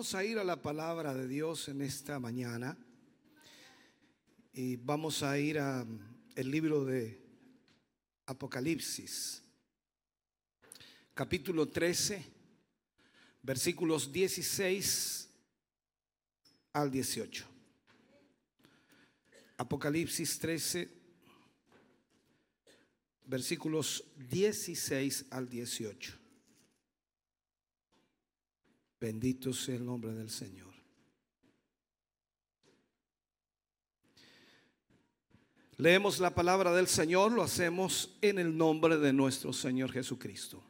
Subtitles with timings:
[0.00, 2.74] Vamos a ir a la palabra de Dios en esta mañana
[4.54, 6.00] y vamos a ir al
[6.36, 7.20] libro de
[8.24, 9.42] Apocalipsis,
[11.12, 12.24] capítulo 13,
[13.42, 15.28] versículos 16
[16.72, 17.44] al 18.
[19.58, 20.88] Apocalipsis 13,
[23.26, 26.19] versículos 16 al 18.
[29.00, 30.68] Bendito sea el nombre del Señor.
[35.78, 40.62] Leemos la palabra del Señor, lo hacemos en el nombre de nuestro Señor Jesucristo.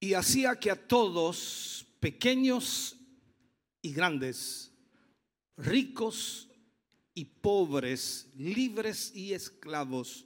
[0.00, 2.96] Y hacía que a todos, pequeños
[3.82, 4.72] y grandes,
[5.58, 6.48] ricos
[7.12, 10.24] y pobres, libres y esclavos,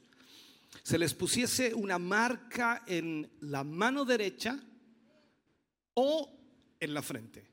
[0.85, 4.63] se les pusiese una marca en la mano derecha
[5.95, 6.31] o
[6.81, 7.45] en la frente.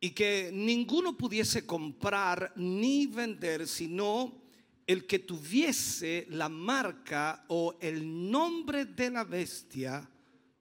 [0.00, 4.40] Y que ninguno pudiese comprar ni vender, sino
[4.86, 10.08] el que tuviese la marca o el nombre de la bestia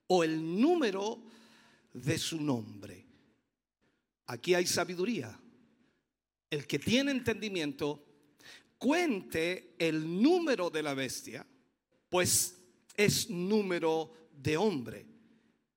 [0.07, 1.23] o el número
[1.93, 3.05] de su nombre.
[4.27, 5.39] Aquí hay sabiduría.
[6.49, 8.03] El que tiene entendimiento,
[8.77, 11.45] cuente el número de la bestia,
[12.09, 12.57] pues
[12.95, 15.08] es número de hombre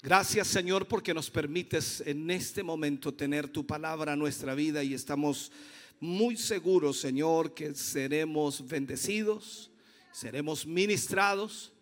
[0.00, 4.94] Gracias Señor porque nos permites en este momento tener tu palabra en nuestra vida y
[4.94, 5.50] estamos
[5.98, 9.72] muy seguros Señor que seremos bendecidos,
[10.12, 11.72] seremos ministrados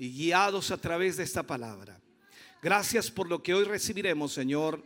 [0.00, 2.00] y guiados a través de esta palabra.
[2.62, 4.82] Gracias por lo que hoy recibiremos, Señor,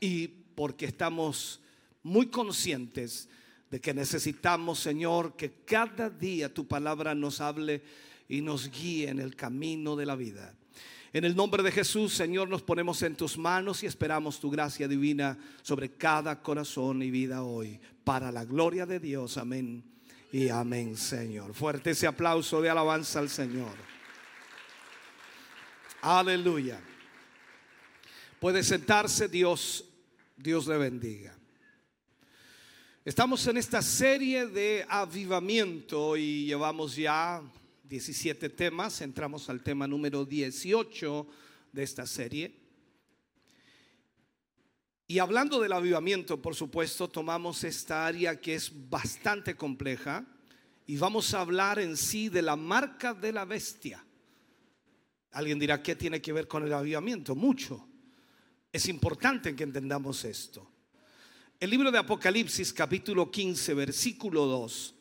[0.00, 1.60] y porque estamos
[2.02, 3.28] muy conscientes
[3.70, 7.80] de que necesitamos, Señor, que cada día tu palabra nos hable
[8.28, 10.52] y nos guíe en el camino de la vida.
[11.12, 14.88] En el nombre de Jesús, Señor, nos ponemos en tus manos y esperamos tu gracia
[14.88, 19.38] divina sobre cada corazón y vida hoy, para la gloria de Dios.
[19.38, 19.84] Amén
[20.32, 21.54] y amén, Señor.
[21.54, 23.95] Fuerte ese aplauso de alabanza al Señor.
[26.08, 26.80] Aleluya.
[28.38, 29.84] Puede sentarse, Dios,
[30.36, 31.36] Dios le bendiga.
[33.04, 37.42] Estamos en esta serie de avivamiento y llevamos ya
[37.82, 39.00] 17 temas.
[39.00, 41.26] Entramos al tema número 18
[41.72, 42.54] de esta serie.
[45.08, 50.24] Y hablando del avivamiento, por supuesto, tomamos esta área que es bastante compleja
[50.86, 54.05] y vamos a hablar en sí de la marca de la bestia.
[55.36, 57.34] Alguien dirá, ¿qué tiene que ver con el avivamiento?
[57.34, 57.86] Mucho.
[58.72, 60.66] Es importante que entendamos esto.
[61.60, 64.94] El libro de Apocalipsis capítulo 15 versículo 2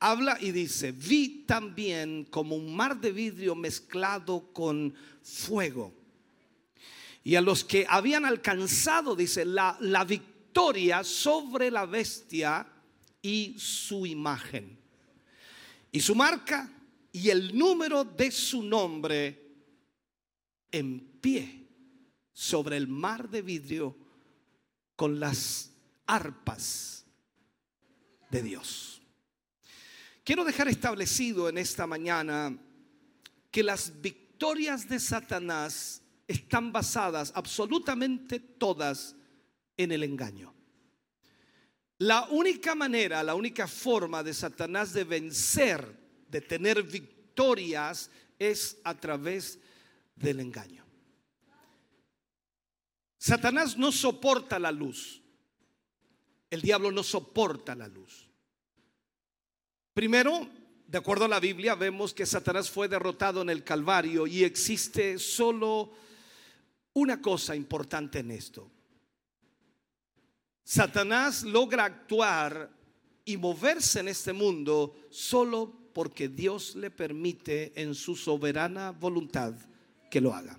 [0.00, 5.94] habla y dice, vi también como un mar de vidrio mezclado con fuego.
[7.22, 12.66] Y a los que habían alcanzado, dice, la, la victoria sobre la bestia
[13.22, 14.76] y su imagen.
[15.92, 16.68] Y su marca
[17.12, 19.43] y el número de su nombre
[20.74, 21.68] en pie
[22.32, 23.96] sobre el mar de vidrio
[24.96, 25.70] con las
[26.04, 27.06] arpas
[28.28, 29.00] de Dios.
[30.24, 32.58] Quiero dejar establecido en esta mañana
[33.52, 39.14] que las victorias de Satanás están basadas absolutamente todas
[39.76, 40.52] en el engaño.
[41.98, 45.96] La única manera, la única forma de Satanás de vencer,
[46.28, 48.10] de tener victorias,
[48.40, 49.60] es a través
[50.16, 50.84] del engaño.
[53.18, 55.22] Satanás no soporta la luz.
[56.50, 58.28] El diablo no soporta la luz.
[59.94, 60.46] Primero,
[60.86, 65.18] de acuerdo a la Biblia, vemos que Satanás fue derrotado en el Calvario y existe
[65.18, 65.92] solo
[66.92, 68.70] una cosa importante en esto.
[70.62, 72.70] Satanás logra actuar
[73.24, 79.54] y moverse en este mundo solo porque Dios le permite en su soberana voluntad
[80.14, 80.56] que lo haga.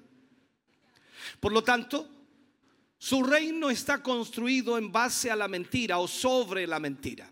[1.40, 2.10] Por lo tanto,
[2.98, 7.32] su reino está construido en base a la mentira o sobre la mentira.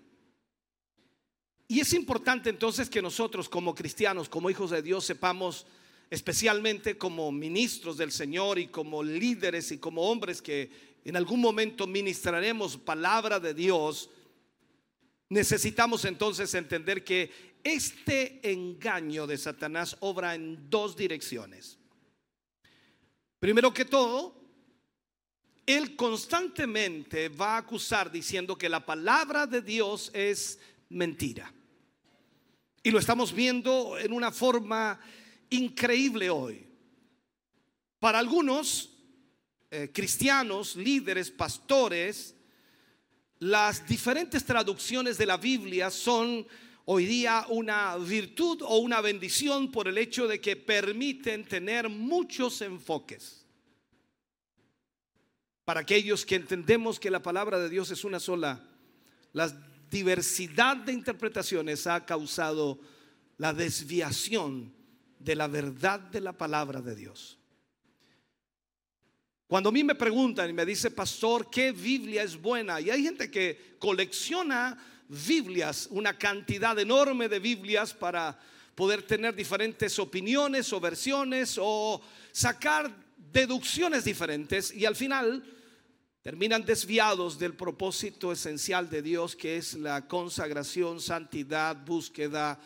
[1.68, 5.66] Y es importante entonces que nosotros como cristianos, como hijos de Dios, sepamos,
[6.10, 10.72] especialmente como ministros del Señor y como líderes y como hombres que
[11.04, 14.10] en algún momento ministraremos palabra de Dios,
[15.28, 21.83] necesitamos entonces entender que este engaño de Satanás obra en dos direcciones.
[23.44, 24.34] Primero que todo,
[25.66, 31.54] él constantemente va a acusar diciendo que la palabra de Dios es mentira.
[32.82, 34.98] Y lo estamos viendo en una forma
[35.50, 36.66] increíble hoy.
[38.00, 38.92] Para algunos
[39.72, 42.36] eh, cristianos, líderes, pastores,
[43.40, 46.48] las diferentes traducciones de la Biblia son
[46.86, 52.62] hoy día una virtud o una bendición por el hecho de que permiten tener muchos
[52.62, 53.46] enfoques.
[55.66, 58.62] Para aquellos que entendemos que la palabra de Dios es una sola,
[59.32, 59.48] la
[59.90, 62.80] diversidad de interpretaciones ha causado
[63.38, 64.74] la desviación
[65.20, 67.40] de la verdad de la palabra de Dios.
[69.48, 72.82] Cuando a mí me preguntan y me dice, pastor, ¿qué Biblia es buena?
[72.82, 78.40] Y hay gente que colecciona Biblias, una cantidad enorme de Biblias para
[78.76, 82.02] poder tener diferentes opiniones o versiones o
[82.32, 82.92] sacar
[83.32, 85.44] deducciones diferentes y al final
[86.22, 92.60] terminan desviados del propósito esencial de Dios que es la consagración, santidad, búsqueda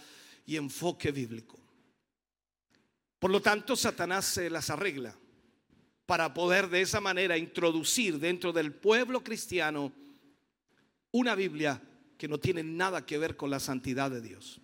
[0.46, 1.60] y enfoque bíblico.
[3.20, 5.16] Por lo tanto, Satanás se las arregla
[6.06, 9.92] para poder de esa manera introducir dentro del pueblo cristiano
[11.12, 11.82] una Biblia
[12.18, 14.60] que no tiene nada que ver con la santidad de Dios.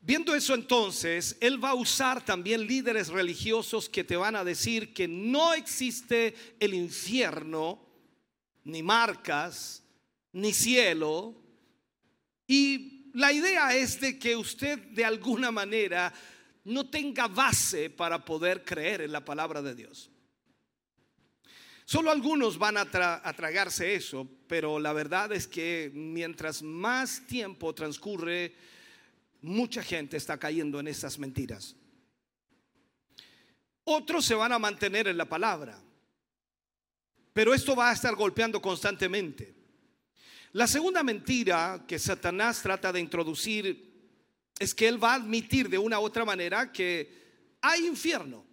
[0.00, 4.92] Viendo eso entonces, Él va a usar también líderes religiosos que te van a decir
[4.92, 7.80] que no existe el infierno,
[8.64, 9.82] ni marcas,
[10.32, 11.34] ni cielo.
[12.46, 16.12] Y la idea es de que usted de alguna manera
[16.64, 20.10] no tenga base para poder creer en la palabra de Dios.
[21.84, 28.54] Solo algunos van a, tragarse eso, pero la verdad es que mientras más tiempo transcurre,
[29.42, 31.76] mucha gente está cayendo en esas mentiras.
[33.84, 35.78] Otros se van a mantener en la palabra,
[37.34, 39.54] pero esto va a estar golpeando constantemente.
[40.52, 43.92] La segunda mentira que Satanás trata de introducir
[44.58, 48.46] es que él va a admitir de una u otra manera que hay infierno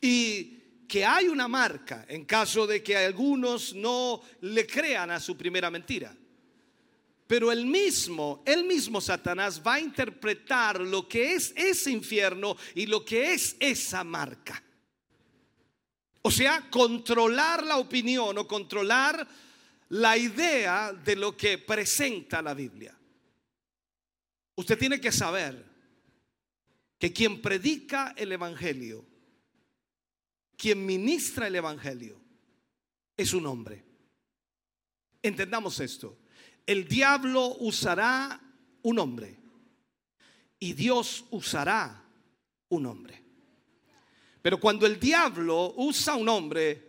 [0.00, 0.56] y
[0.86, 5.70] que hay una marca en caso de que algunos no le crean a su primera
[5.70, 6.14] mentira.
[7.26, 12.86] Pero el mismo, el mismo Satanás va a interpretar lo que es ese infierno y
[12.86, 14.62] lo que es esa marca.
[16.22, 19.26] O sea, controlar la opinión o controlar
[19.88, 22.96] la idea de lo que presenta la Biblia.
[24.56, 25.64] Usted tiene que saber
[26.98, 29.04] que quien predica el Evangelio,
[30.56, 32.20] quien ministra el Evangelio,
[33.16, 33.84] es un hombre.
[35.22, 36.18] Entendamos esto.
[36.64, 38.40] El diablo usará
[38.82, 39.38] un hombre
[40.58, 42.02] y Dios usará
[42.68, 43.22] un hombre.
[44.42, 46.82] Pero cuando el diablo usa un hombre,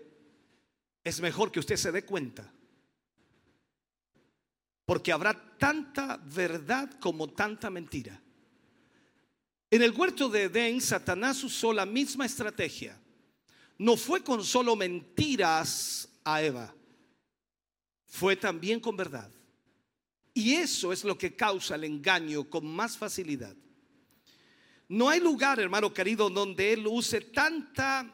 [1.03, 2.53] es mejor que usted se dé cuenta
[4.87, 8.21] porque habrá tanta verdad como tanta mentira.
[9.69, 12.97] En el huerto de Edén, Satanás usó la misma estrategia.
[13.77, 16.73] No fue con solo mentiras a Eva,
[18.05, 19.31] fue también con verdad.
[20.33, 23.55] Y eso es lo que causa el engaño con más facilidad.
[24.87, 28.13] No hay lugar, hermano querido, donde él use tanta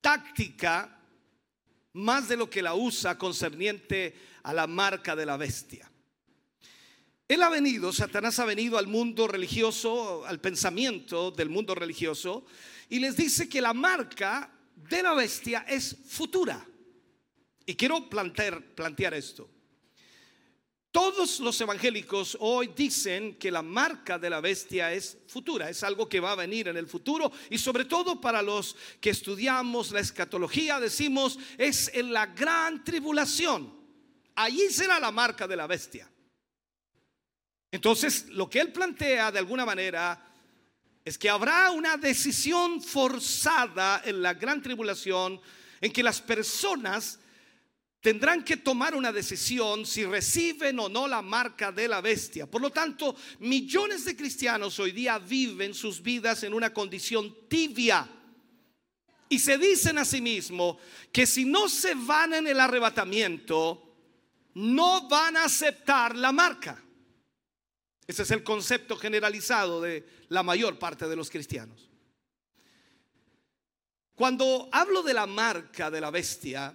[0.00, 1.00] táctica
[1.94, 5.90] más de lo que la usa concerniente a la marca de la bestia.
[7.28, 12.44] Él ha venido, Satanás ha venido al mundo religioso, al pensamiento del mundo religioso,
[12.88, 14.55] y les dice que la marca
[14.88, 16.64] de la bestia es futura.
[17.66, 19.50] Y quiero plantear, esto.
[20.92, 26.08] Todos los evangélicos hoy dicen que la marca de la bestia es futura, es algo
[26.08, 30.00] que va a venir en el futuro y sobre todo para los que estudiamos la
[30.00, 33.74] escatología decimos es en la gran tribulación.
[34.36, 36.10] Allí será la marca de la bestia.
[37.70, 40.25] Entonces, lo que él plantea de alguna manera
[41.06, 45.40] es que habrá una decisión forzada en la gran tribulación
[45.80, 47.20] en que las personas
[48.00, 52.50] tendrán que tomar una decisión si reciben o no la marca de la bestia.
[52.50, 58.08] Por lo tanto, millones de cristianos hoy día viven sus vidas en una condición tibia.
[59.28, 60.76] Y se dicen a sí mismos
[61.12, 63.94] que si no se van en el arrebatamiento,
[64.54, 66.82] no van a aceptar la marca.
[68.06, 71.90] Ese es el concepto generalizado de la mayor parte de los cristianos.
[74.14, 76.74] Cuando hablo de la marca de la bestia,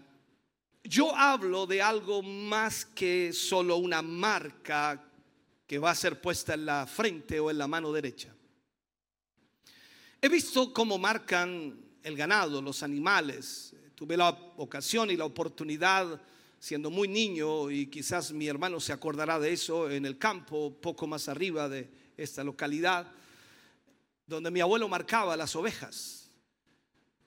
[0.83, 5.03] yo hablo de algo más que solo una marca
[5.65, 8.35] que va a ser puesta en la frente o en la mano derecha.
[10.21, 13.73] He visto cómo marcan el ganado, los animales.
[13.95, 16.21] Tuve la ocasión y la oportunidad,
[16.61, 21.07] siendo muy niño, y quizás mi hermano se acordará de eso, en el campo, poco
[21.07, 23.11] más arriba de esta localidad,
[24.27, 26.29] donde mi abuelo marcaba las ovejas.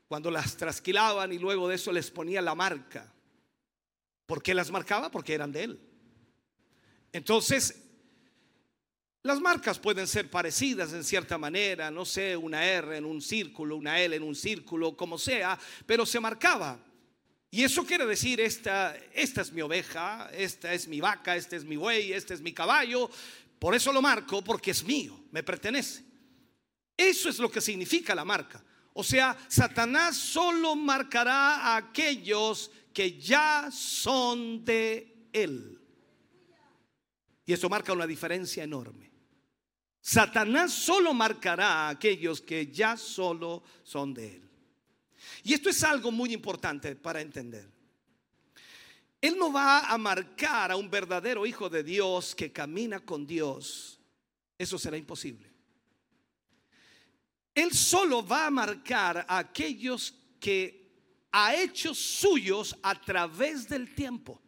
[0.07, 3.13] Cuando las trasquilaban y luego de eso les ponía la marca.
[4.25, 5.11] ¿Por qué las marcaba?
[5.11, 5.81] Porque eran de él.
[7.13, 7.83] Entonces,
[9.25, 13.75] las marcas pueden ser parecidas en cierta manera, no sé, una R en un círculo,
[13.75, 16.79] una L en un círculo, como sea, pero se marcaba.
[17.55, 21.65] Y eso quiere decir, esta, esta es mi oveja, esta es mi vaca, este es
[21.65, 23.09] mi buey, este es mi caballo.
[23.61, 26.03] Por eso lo marco, porque es mío, me pertenece.
[26.97, 28.61] Eso es lo que significa la marca.
[28.93, 35.81] O sea, Satanás solo marcará a aquellos que ya son de él.
[37.47, 39.13] Y eso marca una diferencia enorme.
[40.01, 44.44] Satanás solo marcará a aquellos que ya solo son de él.
[45.43, 47.69] Y esto es algo muy importante para entender.
[49.21, 53.99] Él no va a marcar a un verdadero hijo de Dios que camina con Dios.
[54.59, 55.51] Eso será imposible.
[57.55, 60.85] Él solo va a marcar a aquellos que
[61.33, 64.41] ha hecho suyos a través del tiempo.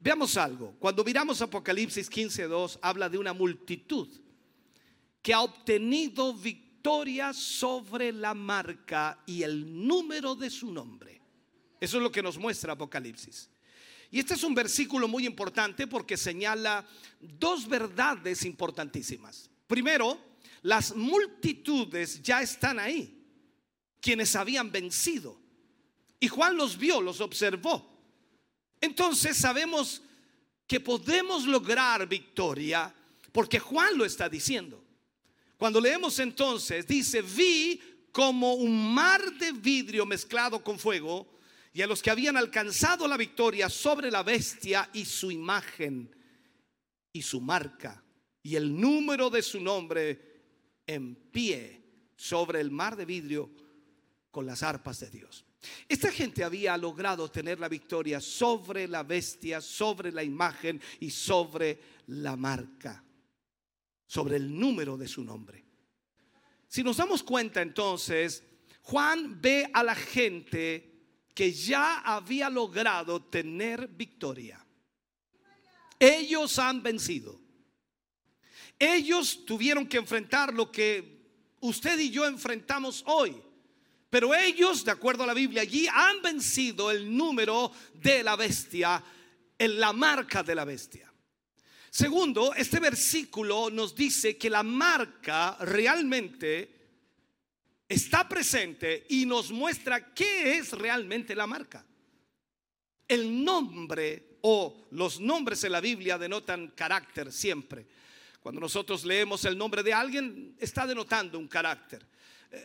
[0.00, 0.74] Veamos algo.
[0.78, 4.08] Cuando miramos Apocalipsis 15:2, habla de una multitud
[5.22, 6.65] que ha obtenido victoria
[7.32, 11.20] sobre la marca y el número de su nombre.
[11.80, 13.50] Eso es lo que nos muestra Apocalipsis.
[14.10, 16.86] Y este es un versículo muy importante porque señala
[17.20, 19.50] dos verdades importantísimas.
[19.66, 20.18] Primero,
[20.62, 23.20] las multitudes ya están ahí,
[24.00, 25.36] quienes habían vencido.
[26.20, 28.00] Y Juan los vio, los observó.
[28.80, 30.02] Entonces sabemos
[30.68, 32.94] que podemos lograr victoria
[33.32, 34.85] porque Juan lo está diciendo.
[35.56, 37.80] Cuando leemos entonces, dice, vi
[38.12, 41.36] como un mar de vidrio mezclado con fuego
[41.72, 46.14] y a los que habían alcanzado la victoria sobre la bestia y su imagen
[47.12, 48.02] y su marca
[48.42, 51.82] y el número de su nombre en pie
[52.16, 53.50] sobre el mar de vidrio
[54.30, 55.44] con las arpas de Dios.
[55.88, 61.78] Esta gente había logrado tener la victoria sobre la bestia, sobre la imagen y sobre
[62.06, 63.02] la marca,
[64.06, 65.64] sobre el número de su nombre.
[66.68, 68.44] Si nos damos cuenta entonces,
[68.82, 70.92] Juan ve a la gente
[71.34, 74.64] que ya había logrado tener victoria.
[75.98, 77.40] Ellos han vencido.
[78.78, 81.16] Ellos tuvieron que enfrentar lo que
[81.60, 83.42] usted y yo enfrentamos hoy.
[84.10, 89.02] Pero ellos, de acuerdo a la Biblia, allí han vencido el número de la bestia,
[89.58, 91.12] en la marca de la bestia.
[91.96, 96.70] Segundo, este versículo nos dice que la marca realmente
[97.88, 101.86] está presente y nos muestra qué es realmente la marca.
[103.08, 107.86] El nombre o los nombres en la Biblia denotan carácter siempre.
[108.40, 112.06] Cuando nosotros leemos el nombre de alguien, está denotando un carácter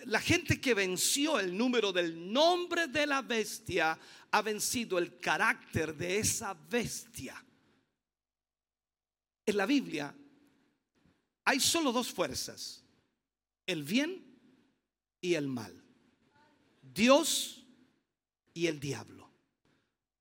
[0.06, 3.98] la gente que venció el número del nombre de la bestia
[4.30, 7.44] ha vencido el carácter de esa bestia.
[9.52, 10.16] En la Biblia
[11.44, 12.82] hay solo dos fuerzas,
[13.66, 14.24] el bien
[15.20, 15.84] y el mal,
[16.82, 17.62] Dios
[18.54, 19.30] y el diablo.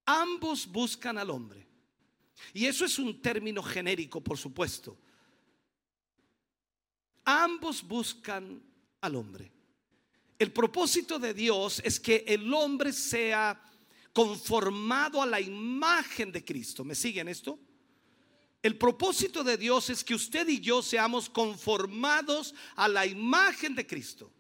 [0.05, 1.65] Ambos buscan al hombre.
[2.53, 4.99] Y eso es un término genérico, por supuesto.
[7.25, 8.61] Ambos buscan
[9.01, 9.53] al hombre.
[10.41, 13.63] El propósito de Dios es que el hombre sea
[14.13, 16.83] conformado a la imagen de Cristo.
[16.83, 17.61] ¿Me siguen esto?
[18.63, 23.87] El propósito de Dios es que usted y yo seamos conformados a la imagen de
[23.87, 24.31] Cristo.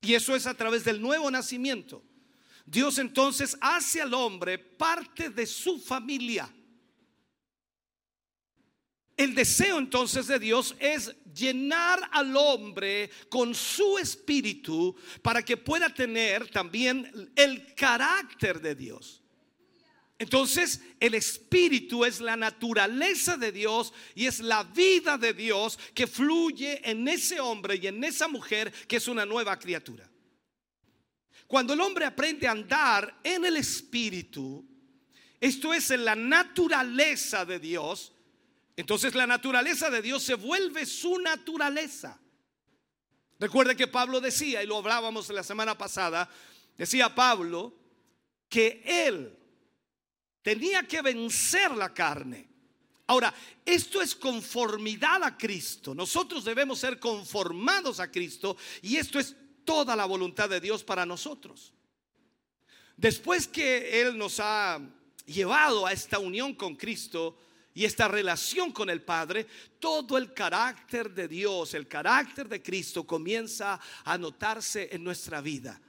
[0.00, 2.02] Y eso es a través del nuevo nacimiento.
[2.64, 6.50] Dios entonces hace al hombre parte de su familia.
[9.14, 15.92] El deseo entonces de Dios es llenar al hombre con su espíritu para que pueda
[15.92, 19.19] tener también el carácter de Dios.
[20.20, 26.06] Entonces, el espíritu es la naturaleza de Dios y es la vida de Dios que
[26.06, 30.06] fluye en ese hombre y en esa mujer que es una nueva criatura.
[31.46, 34.62] Cuando el hombre aprende a andar en el Espíritu,
[35.40, 38.12] esto es en la naturaleza de Dios,
[38.76, 42.20] entonces la naturaleza de Dios se vuelve su naturaleza.
[43.38, 46.28] Recuerde que Pablo decía, y lo hablábamos la semana pasada,
[46.76, 47.74] decía Pablo
[48.50, 49.39] que él
[50.42, 52.48] tenía que vencer la carne.
[53.06, 55.94] Ahora, esto es conformidad a Cristo.
[55.94, 61.04] Nosotros debemos ser conformados a Cristo y esto es toda la voluntad de Dios para
[61.04, 61.72] nosotros.
[62.96, 64.80] Después que Él nos ha
[65.26, 67.36] llevado a esta unión con Cristo,
[67.72, 69.46] y esta relación con el Padre,
[69.78, 75.80] todo el carácter de Dios, el carácter de Cristo comienza a notarse en nuestra vida.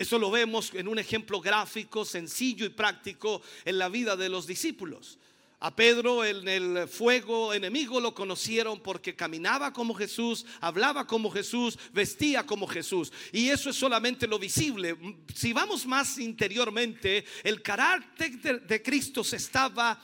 [0.00, 4.46] Eso lo vemos en un ejemplo gráfico, sencillo y práctico en la vida de los
[4.46, 5.18] discípulos.
[5.58, 11.78] A Pedro en el fuego enemigo lo conocieron porque caminaba como Jesús, hablaba como Jesús,
[11.92, 13.12] vestía como Jesús.
[13.30, 14.96] Y eso es solamente lo visible.
[15.34, 20.02] Si vamos más interiormente, el carácter de, Cristo se estaba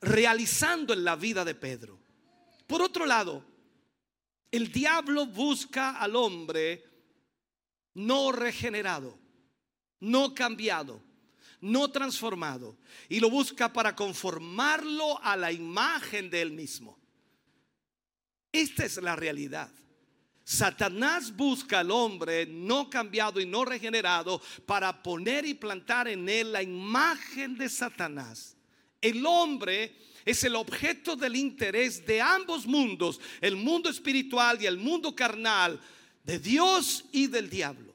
[0.00, 2.00] realizando en la vida de Pedro.
[2.66, 3.44] Por otro lado,
[4.50, 6.82] el diablo busca al hombre
[7.92, 9.22] no regenerado,
[10.04, 11.02] no cambiado,
[11.60, 12.76] no transformado,
[13.08, 16.98] y lo busca para conformarlo a la imagen de él mismo.
[18.52, 19.70] Esta es la realidad.
[20.44, 26.52] Satanás busca al hombre no cambiado y no regenerado para poner y plantar en él
[26.52, 28.54] la imagen de Satanás
[29.04, 29.94] el hombre
[30.24, 35.78] es el objeto del interés de ambos mundos, el mundo espiritual y el mundo carnal,
[36.22, 37.93] de Dios y del diablo.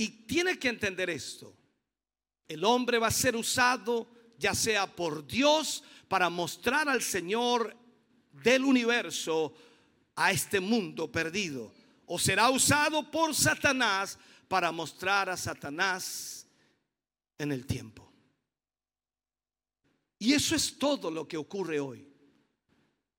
[0.00, 1.54] Y tiene que entender esto.
[2.48, 7.76] El hombre va a ser usado ya sea por Dios para mostrar al Señor
[8.32, 9.52] del universo
[10.16, 11.70] a este mundo perdido.
[12.06, 16.46] O será usado por Satanás para mostrar a Satanás
[17.36, 18.10] en el tiempo.
[20.18, 22.10] Y eso es todo lo que ocurre hoy.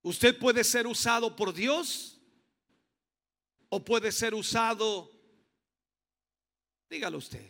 [0.01, 2.19] Usted puede ser usado por Dios
[3.69, 5.11] o puede ser usado,
[6.91, 7.49] dígalo usted,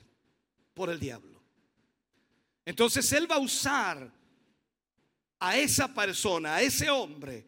[0.76, 1.42] por el diablo.
[2.64, 4.10] Entonces Él va a usar
[5.40, 7.48] a esa persona, a ese hombre,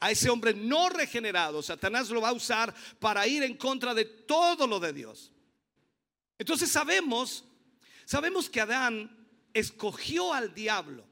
[0.00, 1.62] a ese hombre no regenerado.
[1.62, 5.32] Satanás lo va a usar para ir en contra de todo lo de Dios.
[6.36, 7.44] Entonces sabemos,
[8.04, 9.16] sabemos que Adán
[9.54, 11.04] escogió al diablo.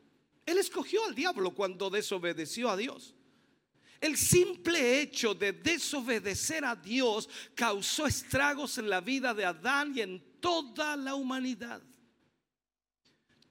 [0.45, 3.15] Él escogió al diablo cuando desobedeció a Dios.
[4.01, 10.01] El simple hecho de desobedecer a Dios causó estragos en la vida de Adán y
[10.03, 11.83] en toda la humanidad.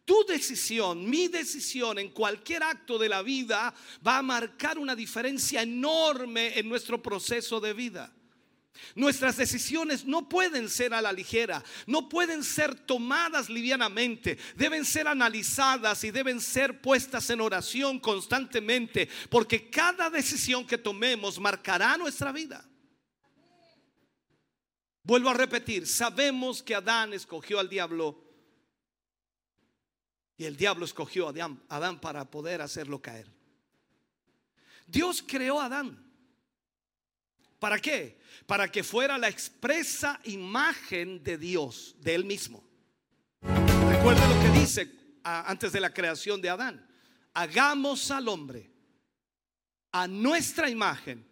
[0.05, 3.73] Tu decisión, mi decisión en cualquier acto de la vida
[4.05, 8.14] va a marcar una diferencia enorme en nuestro proceso de vida.
[8.93, 15.07] Nuestras decisiones no pueden ser a la ligera, no pueden ser tomadas livianamente, deben ser
[15.07, 22.31] analizadas y deben ser puestas en oración constantemente, porque cada decisión que tomemos marcará nuestra
[22.31, 22.67] vida.
[25.03, 28.25] Vuelvo a repetir, sabemos que Adán escogió al diablo
[30.37, 31.33] y el diablo escogió a
[31.69, 33.31] Adán, para poder hacerlo caer.
[34.85, 36.04] Dios creó a Adán.
[37.59, 38.17] ¿Para qué?
[38.45, 42.63] Para que fuera la expresa imagen de Dios, de Él mismo.
[43.41, 44.91] Recuerde lo que dice
[45.23, 46.87] antes de la creación de Adán.
[47.33, 48.71] Hagamos al hombre
[49.91, 51.25] a nuestra imagen,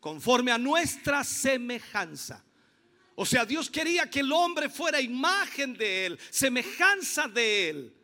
[0.00, 2.44] conforme a nuestra semejanza.
[3.14, 7.96] O sea, Dios quería que el hombre fuera imagen de Él, semejanza de Él.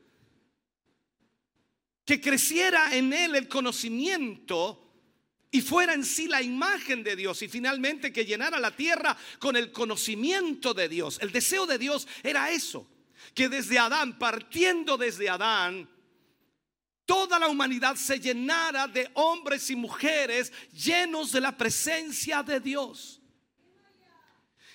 [2.05, 4.90] Que creciera en Él el conocimiento
[5.51, 9.57] y fuera en sí la imagen de Dios y finalmente que llenara la tierra con
[9.57, 11.19] el conocimiento de Dios.
[11.21, 12.87] El deseo de Dios era eso,
[13.35, 15.89] que desde Adán, partiendo desde Adán,
[17.05, 23.21] toda la humanidad se llenara de hombres y mujeres llenos de la presencia de Dios.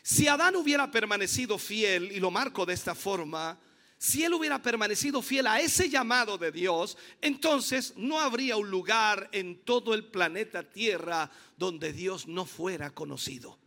[0.03, 3.57] Si Adán hubiera permanecido fiel, y lo marco de esta forma,
[3.97, 9.29] si él hubiera permanecido fiel a ese llamado de Dios, entonces no habría un lugar
[9.31, 13.57] en todo el planeta Tierra donde Dios no fuera conocido.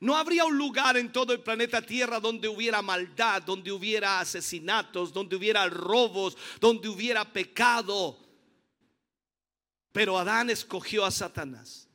[0.00, 5.12] No habría un lugar en todo el planeta Tierra donde hubiera maldad, donde hubiera asesinatos,
[5.12, 8.18] donde hubiera robos, donde hubiera pecado.
[9.92, 11.88] Pero Adán escogió a Satanás.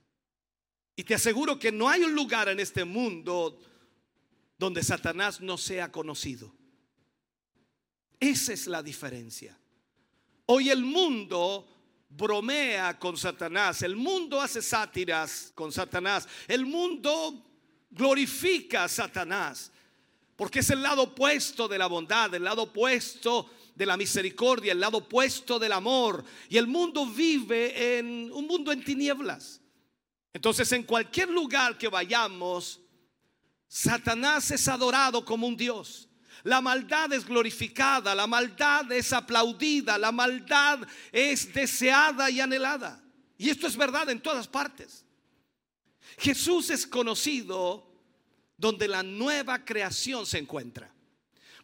[0.96, 3.60] Y te aseguro que no hay un lugar en este mundo
[4.58, 6.59] donde Satanás no sea conocido.
[8.20, 9.58] Esa es la diferencia.
[10.46, 11.68] Hoy el mundo
[12.10, 17.46] bromea con Satanás, el mundo hace sátiras con Satanás, el mundo
[17.92, 19.72] glorifica a Satanás.
[20.36, 24.80] porque es el lado opuesto de la bondad, el lado opuesto de la misericordia, el
[24.80, 26.24] lado opuesto del amor.
[26.48, 29.60] Y el mundo vive en un mundo en tinieblas.
[30.34, 32.80] Entonces en cualquier lugar que vayamos,
[33.68, 36.09] Satanás es adorado como un Dios.
[36.44, 40.80] La maldad es glorificada, la maldad es aplaudida, la maldad
[41.12, 43.04] es deseada y anhelada.
[43.38, 45.06] Y esto es verdad en todas partes.
[46.18, 47.90] Jesús es conocido
[48.58, 50.94] donde la nueva creación se encuentra.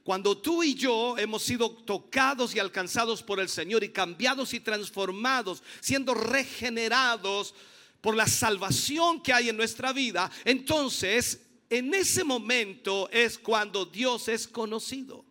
[0.03, 4.59] Cuando tú y yo hemos sido tocados y alcanzados por el Señor y cambiados y
[4.59, 7.55] transformados, siendo regenerados
[8.01, 14.27] por la salvación que hay en nuestra vida, entonces en ese momento es cuando Dios
[14.27, 15.25] es conocido.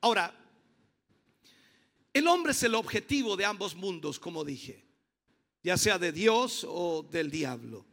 [0.00, 0.34] Ahora,
[2.12, 4.84] el hombre es el objetivo de ambos mundos, como dije,
[5.62, 7.86] ya sea de Dios o del diablo,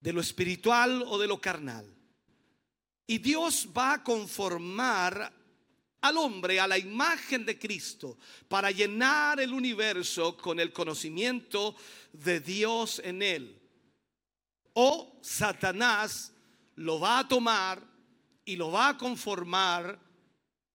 [0.00, 1.94] de lo espiritual o de lo carnal.
[3.06, 5.32] Y Dios va a conformar
[6.00, 8.16] al hombre a la imagen de Cristo
[8.48, 11.74] para llenar el universo con el conocimiento
[12.12, 13.59] de Dios en él
[14.74, 16.32] o Satanás
[16.76, 17.82] lo va a tomar
[18.44, 19.98] y lo va a conformar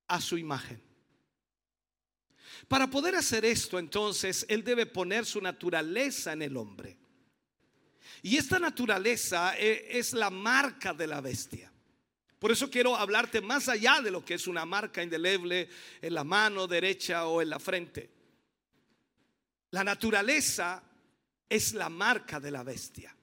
[0.07, 0.81] a su imagen.
[2.67, 6.97] Para poder hacer esto, entonces, él debe poner su naturaleza en el hombre.
[8.21, 11.71] Y esta naturaleza e, es la marca de la bestia.
[12.39, 15.69] Por eso quiero hablarte más allá de lo que es una marca indeleble
[16.01, 18.09] en la mano derecha o en la frente.
[19.71, 20.83] La naturaleza
[21.49, 23.14] es la marca de la bestia.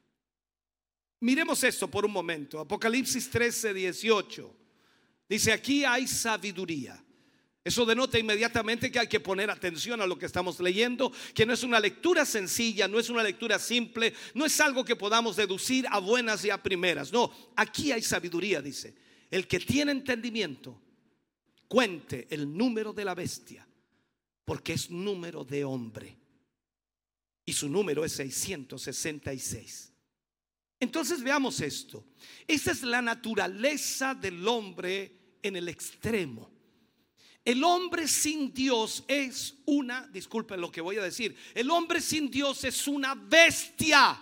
[1.22, 2.58] Miremos esto por un momento.
[2.58, 4.56] Apocalipsis 13, 18.
[5.28, 7.00] Dice, aquí hay sabiduría.
[7.62, 11.52] Eso denota inmediatamente que hay que poner atención a lo que estamos leyendo, que no
[11.52, 15.86] es una lectura sencilla, no es una lectura simple, no es algo que podamos deducir
[15.90, 17.12] a buenas y a primeras.
[17.12, 18.92] No, aquí hay sabiduría, dice.
[19.30, 20.82] El que tiene entendimiento,
[21.68, 23.64] cuente el número de la bestia,
[24.44, 26.18] porque es número de hombre.
[27.44, 29.91] Y su número es 666.
[30.82, 32.04] Entonces veamos esto.
[32.44, 36.50] Esa es la naturaleza del hombre en el extremo.
[37.44, 42.28] El hombre sin Dios es una, disculpen lo que voy a decir, el hombre sin
[42.28, 44.20] Dios es una bestia.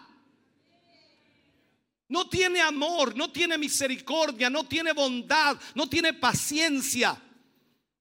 [2.11, 7.18] No tiene amor, no tiene misericordia, no tiene bondad, no tiene paciencia.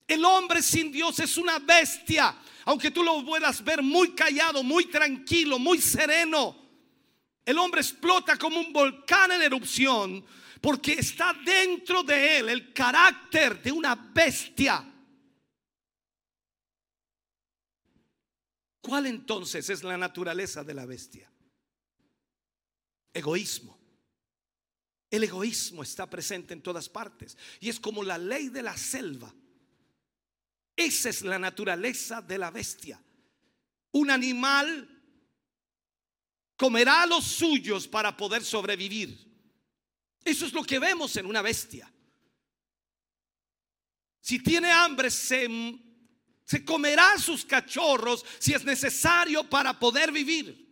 [0.05, 4.87] El hombre sin Dios es una bestia, aunque tú lo puedas ver muy callado, muy
[4.87, 6.68] tranquilo, muy sereno.
[7.49, 10.23] El hombre explota como un volcán en erupción
[10.61, 14.87] porque está dentro de él el carácter de una bestia.
[18.79, 21.27] ¿Cuál entonces es la naturaleza de la bestia?
[23.11, 23.79] Egoísmo.
[25.09, 29.33] El egoísmo está presente en todas partes y es como la ley de la selva.
[30.75, 33.01] Esa es la naturaleza de la bestia.
[33.93, 34.98] Un animal
[36.59, 39.17] comerá a los suyos para poder sobrevivir.
[40.25, 41.89] Eso es lo que vemos en una bestia.
[44.19, 45.47] Si tiene hambre, se,
[46.43, 50.67] se comerá sus cachorros si es necesario para poder vivir.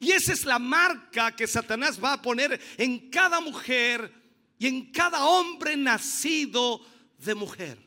[0.00, 4.12] Y esa es la marca que Satanás va a poner en cada mujer
[4.58, 6.84] y en cada hombre nacido
[7.18, 7.78] de mujer.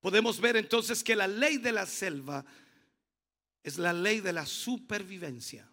[0.00, 2.46] Podemos ver entonces que la ley de la selva
[3.62, 5.68] es la ley de la supervivencia.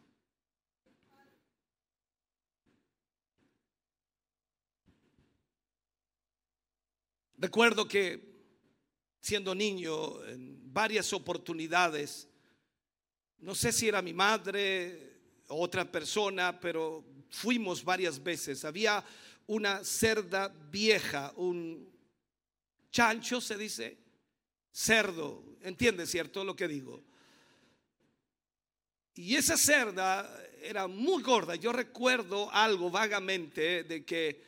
[7.38, 8.36] Recuerdo que
[9.20, 12.30] siendo niño, en varias oportunidades,
[13.40, 18.64] no sé si era mi madre o otra persona, pero fuimos varias veces.
[18.66, 19.04] Había
[19.48, 21.92] una cerda vieja, un
[22.92, 23.98] chancho se dice,
[24.72, 27.04] cerdo, ¿entiende cierto lo que digo?
[29.16, 30.30] Y esa cerda
[30.62, 31.56] era muy gorda.
[31.56, 34.44] Yo recuerdo algo vagamente de que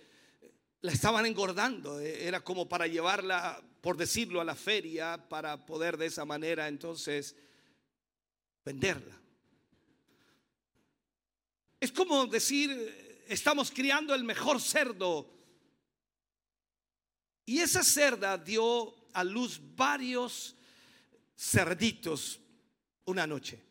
[0.82, 1.99] la estaban engordando.
[1.99, 7.36] Era como para llevarla, por decirlo, a la feria para poder de esa manera entonces
[8.65, 9.15] venderla.
[11.80, 15.34] Es como decir, estamos criando el mejor cerdo.
[17.45, 20.56] Y esa cerda dio a luz varios
[21.38, 22.41] cerditos
[23.06, 23.66] una noche.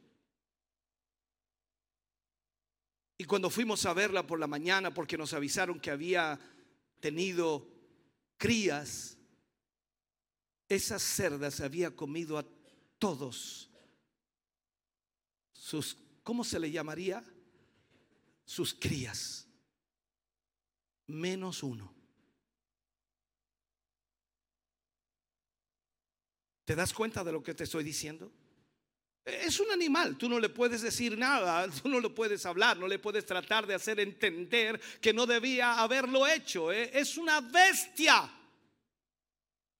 [3.18, 6.38] Y cuando fuimos a verla por la mañana, porque nos avisaron que había
[7.00, 7.66] tenido
[8.36, 9.16] crías,
[10.68, 12.46] esas cerdas había comido a
[12.98, 13.70] todos
[15.66, 17.24] sus, ¿cómo se le llamaría?
[18.44, 19.48] Sus crías.
[21.08, 21.94] menos uno.
[26.64, 28.32] ¿Te das cuenta de lo que te estoy diciendo?
[29.26, 32.86] Es un animal, tú no le puedes decir nada, tú no le puedes hablar, no
[32.86, 36.72] le puedes tratar de hacer entender que no debía haberlo hecho.
[36.72, 36.92] ¿eh?
[36.94, 38.30] Es una bestia.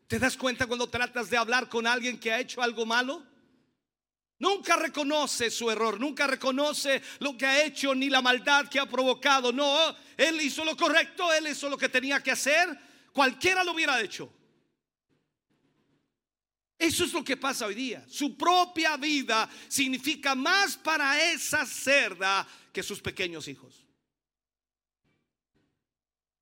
[0.09, 3.25] ¿Te das cuenta cuando tratas de hablar con alguien que ha hecho algo malo?
[4.41, 8.87] Nunca reconoce su error, nunca reconoce lo que ha hecho ni la maldad que ha
[8.87, 9.53] provocado.
[9.53, 12.69] No, él hizo lo correcto, él hizo lo que tenía que hacer.
[13.13, 14.29] Cualquiera lo hubiera hecho.
[16.79, 18.05] Eso es lo que pasa hoy día.
[18.09, 23.87] Su propia vida significa más para esa cerda que sus pequeños hijos.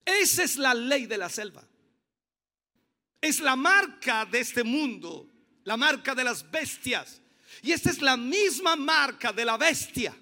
[0.04, 1.64] Esa es la ley de la selva.
[3.20, 5.30] Es la marca de este mundo,
[5.62, 7.22] la marca de las bestias.
[7.62, 10.14] Y esta es la misma marca de la bestia.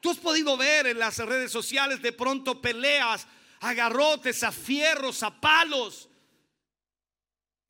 [0.00, 3.26] Tú has podido ver en las redes sociales de pronto peleas,
[3.60, 6.08] agarrotes, a fierros, a palos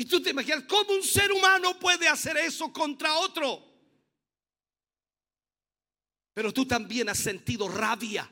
[0.01, 3.65] y tú te imaginas, ¿cómo un ser humano puede hacer eso contra otro?
[6.33, 8.31] Pero tú también has sentido rabia.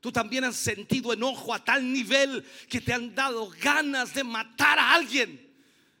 [0.00, 4.78] Tú también has sentido enojo a tal nivel que te han dado ganas de matar
[4.78, 5.54] a alguien,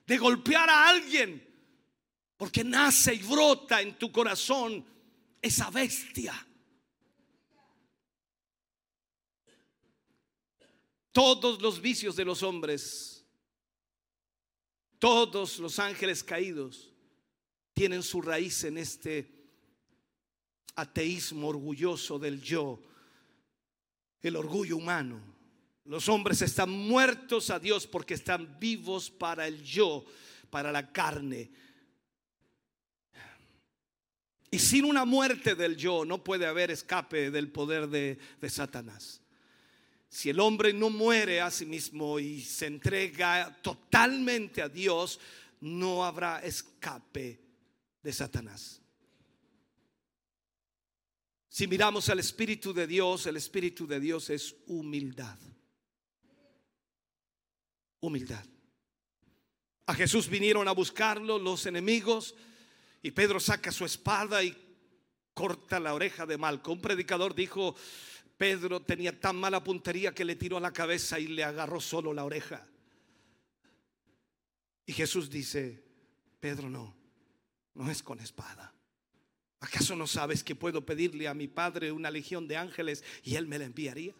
[0.06, 1.46] de golpear a alguien,
[2.38, 4.82] porque nace y brota en tu corazón
[5.42, 6.46] esa bestia.
[11.12, 13.19] Todos los vicios de los hombres
[15.00, 16.92] todos los ángeles caídos
[17.72, 19.40] tienen su raíz en este
[20.76, 22.80] ateísmo orgulloso del yo,
[24.22, 25.20] el orgullo humano.
[25.84, 30.04] Los hombres están muertos a Dios porque están vivos para el yo,
[30.50, 31.50] para la carne.
[34.50, 39.19] Y sin una muerte del yo no puede haber escape del poder de, Satanás.
[40.10, 45.20] Si el hombre no muere a sí mismo y se entrega totalmente a Dios,
[45.60, 47.40] no habrá escape
[48.02, 48.82] de Satanás.
[51.48, 55.38] Si miramos al Espíritu de Dios, el Espíritu de Dios es humildad.
[58.00, 58.44] Humildad.
[59.86, 62.34] A Jesús vinieron a buscarlo los enemigos
[63.00, 64.56] y Pedro saca su espada y
[65.34, 66.72] corta la oreja de Malco.
[66.72, 67.76] Un predicador dijo,
[68.40, 72.14] Pedro tenía tan mala puntería que le tiró a la cabeza y le agarró solo
[72.14, 72.66] la oreja.
[74.86, 75.84] Y Jesús dice,
[76.40, 76.96] Pedro no,
[77.74, 78.72] no es con espada.
[79.60, 83.46] ¿Acaso no sabes que puedo pedirle a mi Padre una legión de ángeles y Él
[83.46, 84.14] me la enviaría?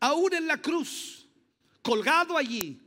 [0.00, 1.26] Aún en la cruz,
[1.80, 2.82] colgado allí,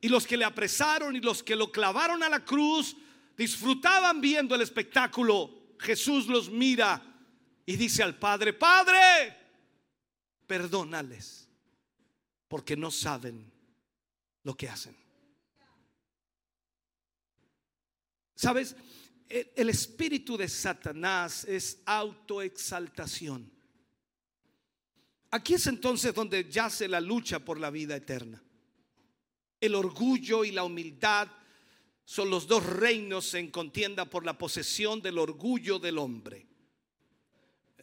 [0.00, 2.96] y los que le apresaron y los que lo clavaron a la cruz
[3.36, 7.02] disfrutaban viendo el espectáculo Jesús los mira
[7.64, 9.36] y dice al Padre, Padre,
[10.46, 11.48] perdónales,
[12.48, 13.52] porque no saben
[14.44, 14.96] lo que hacen.
[18.34, 18.76] ¿Sabes?
[19.28, 23.50] El espíritu de Satanás es autoexaltación.
[25.30, 28.42] Aquí es entonces donde yace la lucha por la vida eterna.
[29.60, 31.28] El orgullo y la humildad
[32.06, 36.46] son los dos reinos en contienda por la posesión del orgullo del hombre.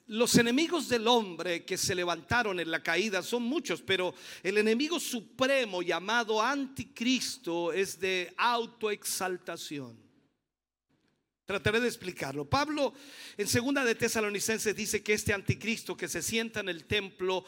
[0.08, 4.98] Los enemigos del hombre que se levantaron en la caída son muchos, pero el enemigo
[4.98, 10.02] supremo llamado anticristo es de autoexaltación.
[11.46, 12.50] Trataré de explicarlo.
[12.50, 12.94] Pablo
[13.36, 17.44] en segunda de Tesalonicenses dice que este anticristo que se sienta en el templo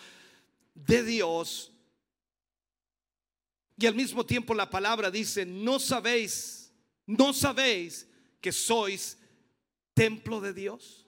[0.74, 1.72] de Dios
[3.78, 6.65] y al mismo tiempo la palabra dice, no sabéis
[7.06, 8.08] ¿No sabéis
[8.42, 9.18] que sois
[9.94, 11.06] templo de Dios?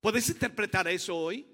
[0.00, 1.46] ¿Puedes interpretar eso hoy?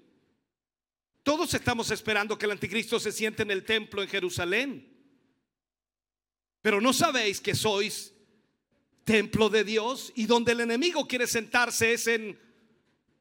[1.23, 4.87] Todos estamos esperando que el anticristo se siente en el templo en Jerusalén.
[6.61, 8.13] Pero no sabéis que sois
[9.03, 12.39] templo de Dios y donde el enemigo quiere sentarse es en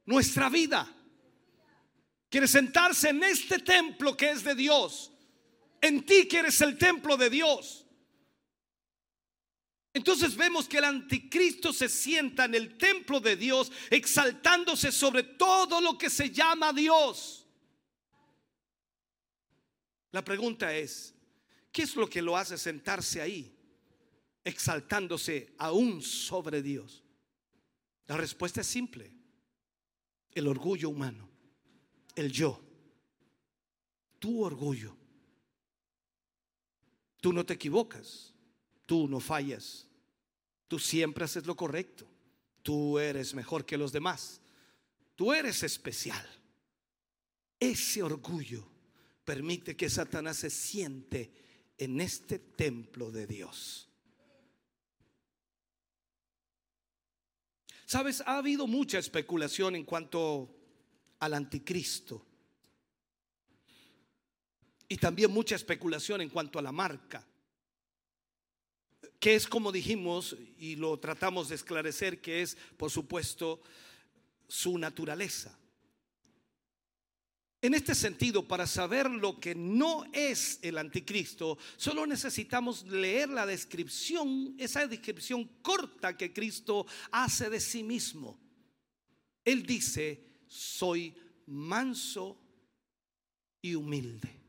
[0.05, 0.93] nuestra vida.
[2.29, 5.13] Quiere sentarse en este templo que es de Dios.
[5.81, 7.87] En ti que eres el templo de Dios.
[9.93, 15.81] Entonces vemos que el anticristo se sienta en el templo de Dios exaltándose sobre todo
[15.81, 17.47] lo que se llama Dios.
[20.13, 21.15] La pregunta es,
[21.73, 23.53] ¿qué es lo que lo hace sentarse ahí,
[24.45, 27.03] exaltándose aún sobre Dios?
[28.07, 29.13] La respuesta es simple,
[30.33, 31.29] el orgullo humano,
[32.15, 32.61] el yo,
[34.19, 34.97] tu orgullo.
[37.21, 38.30] Tú no te equivocas.
[38.91, 39.87] Tú no fallas.
[40.67, 42.11] Tú siempre haces lo correcto.
[42.61, 44.41] Tú eres mejor que los demás.
[45.15, 46.29] tú eres especial.
[47.61, 48.67] Ese orgullo
[49.25, 51.33] permite que Satanás se siente
[51.79, 53.89] en este templo de Dios.
[57.87, 60.53] Sabes, ha habido mucha especulación en cuanto
[61.21, 62.27] al anticristo.
[64.89, 67.25] Y también mucha especulación en cuanto a la marca.
[69.21, 73.63] Que es como dijimos y lo tratamos de esclarecer, que es, por supuesto,
[74.49, 75.57] su naturaleza.
[77.63, 83.45] En este sentido, para saber lo que no es el anticristo, solo necesitamos leer la
[83.45, 88.41] descripción, esa descripción corta que Cristo hace de sí mismo.
[89.45, 91.15] Él dice, soy
[91.47, 92.41] manso
[93.61, 94.40] y humilde.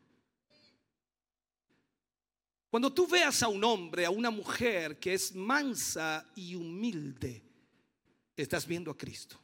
[2.72, 7.44] Cuando tú veas a un hombre, a una mujer que es mansa y humilde,
[8.34, 9.38] estás viendo a Cristo.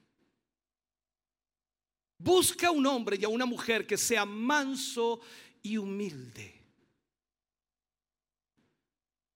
[2.17, 5.19] Busca un hombre y a una mujer que sea manso
[5.61, 6.53] y humilde.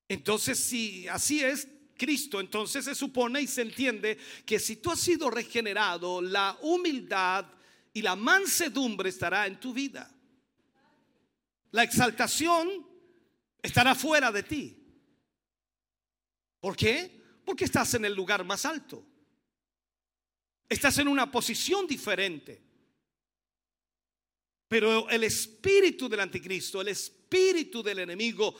[0.07, 5.01] Entonces, si así es Cristo, entonces se supone y se entiende que si tú has
[5.01, 7.45] sido regenerado, la humildad
[7.91, 10.09] y la mansedumbre estará en tu vida.
[11.71, 12.90] La exaltación
[13.61, 14.77] estará fuera de ti.
[16.59, 17.21] ¿Por qué?
[17.45, 19.05] Porque estás en el lugar más alto.
[20.69, 22.61] Estás en una posición diferente.
[24.67, 28.55] Pero el espíritu del anticristo, el espíritu del enemigo,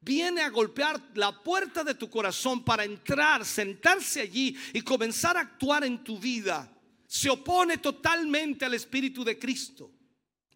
[0.00, 5.40] viene a golpear la puerta de tu corazón para entrar, sentarse allí y comenzar a
[5.40, 6.72] actuar en tu vida.
[7.06, 9.92] Se opone totalmente al espíritu de Cristo.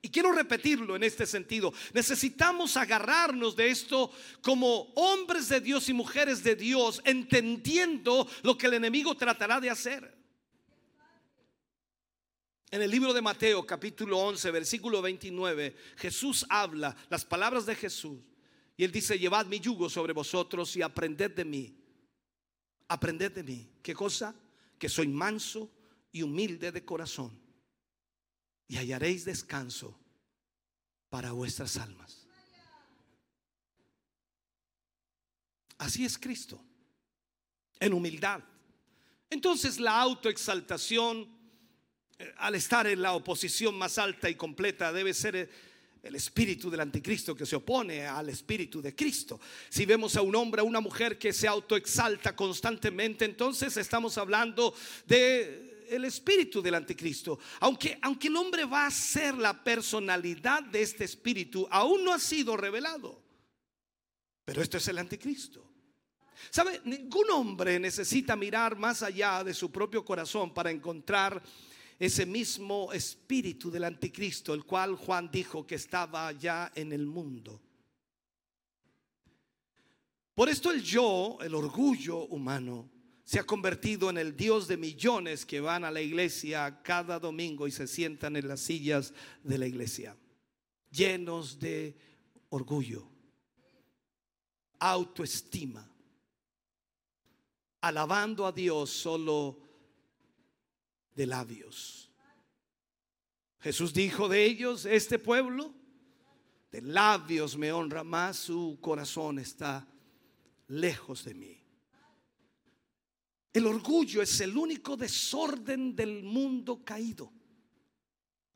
[0.04, 1.72] Y quiero repetirlo en este sentido.
[1.94, 4.12] Necesitamos agarrarnos de esto
[4.42, 9.70] como hombres de Dios y mujeres de Dios, entendiendo lo que el enemigo tratará de
[9.70, 10.14] hacer.
[12.70, 18.18] En el libro de Mateo capítulo 11 versículo 29 Jesús habla las palabras de Jesús
[18.76, 21.78] y él dice, llevad mi yugo sobre vosotros y aprended de mí.
[22.88, 23.70] Aprended de mí.
[23.82, 24.34] ¿Qué cosa?
[24.78, 25.70] Que soy manso
[26.12, 27.43] y humilde de corazón
[28.68, 29.98] y hallaréis descanso
[31.08, 32.26] para vuestras almas.
[35.78, 36.62] Así es Cristo,
[37.80, 38.42] en humildad.
[39.30, 41.34] Entonces la autoexaltación
[42.18, 45.48] eh, al estar en la oposición más alta y completa, debe ser eh,
[46.02, 49.40] el espíritu del anticristo que se opone al espíritu de Cristo.
[49.68, 54.74] Si vemos a un hombre, a una mujer que se autoexalta constantemente, entonces estamos hablando
[55.06, 57.38] de el espíritu del anticristo.
[57.60, 62.18] Aunque, aunque el hombre va a ser la personalidad de este espíritu, aún no ha
[62.18, 63.22] sido revelado.
[64.44, 65.70] Pero esto es el anticristo.
[66.50, 66.80] ¿Sabe?
[66.84, 71.42] Ningún hombre necesita mirar más allá de su propio corazón para encontrar
[71.98, 77.60] ese mismo espíritu del anticristo, el cual Juan dijo que estaba ya en el mundo.
[80.34, 82.90] Por esto el yo, el orgullo humano,
[83.24, 87.66] se ha convertido en el Dios de millones que van a la iglesia cada domingo
[87.66, 90.14] y se sientan en las sillas de la iglesia,
[90.90, 91.96] llenos de
[92.50, 93.08] orgullo,
[94.78, 95.90] autoestima,
[97.80, 99.58] alabando a Dios solo
[101.14, 102.10] de labios.
[103.60, 105.72] Jesús dijo de ellos, este pueblo,
[106.70, 109.88] de labios me honra más, su corazón está
[110.66, 111.63] lejos de mí.
[113.54, 117.32] El orgullo es el único desorden del mundo caído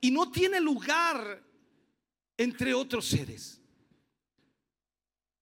[0.00, 1.40] y no tiene lugar
[2.36, 3.60] entre otros seres.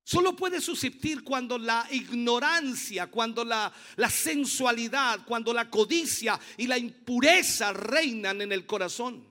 [0.04, 6.76] Solo puede subsistir cuando la ignorancia, cuando la, la, sensualidad, cuando la codicia y la
[6.76, 9.26] impureza reinan en el corazón.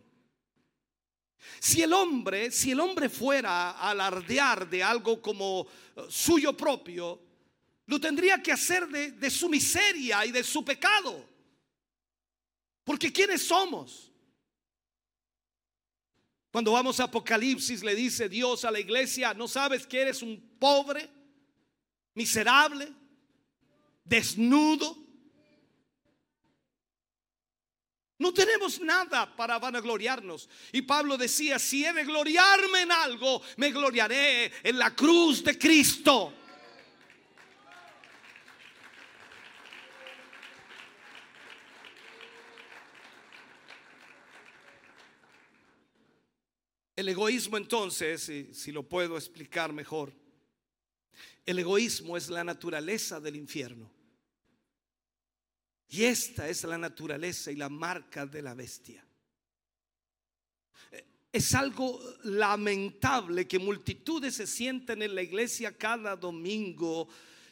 [1.60, 7.25] Si el hombre, si el hombre fuera a alardear de algo como eh, suyo propio,
[7.88, 11.28] lo tendría que hacer de, de su miseria y de su pecado.
[12.84, 14.12] Porque ¿quiénes somos?
[16.52, 20.58] Cuando vamos a Apocalipsis le dice Dios a la iglesia, ¿no sabes que eres un
[20.58, 21.10] pobre,
[22.14, 22.94] miserable,
[24.06, 24.98] desnudo?
[28.18, 30.48] No tenemos nada para vanagloriarnos.
[30.72, 35.60] Y Pablo decía, si he de gloriarme en algo, me gloriaré en la cruz de
[35.60, 36.34] Cristo.
[46.96, 50.14] El egoísmo entonces, si, lo puedo explicar mejor,
[51.46, 53.92] el egoísmo es la naturaleza del infierno.
[55.90, 59.06] Y esta es la naturaleza y la marca de la bestia.
[61.32, 67.10] Es algo lamentable que multitudes se sienten en la iglesia cada domingo,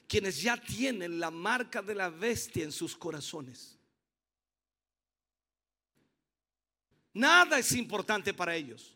[0.07, 3.77] quienes ya tienen la marca de la bestia en sus corazones.
[7.13, 8.95] Nada es importante para ellos,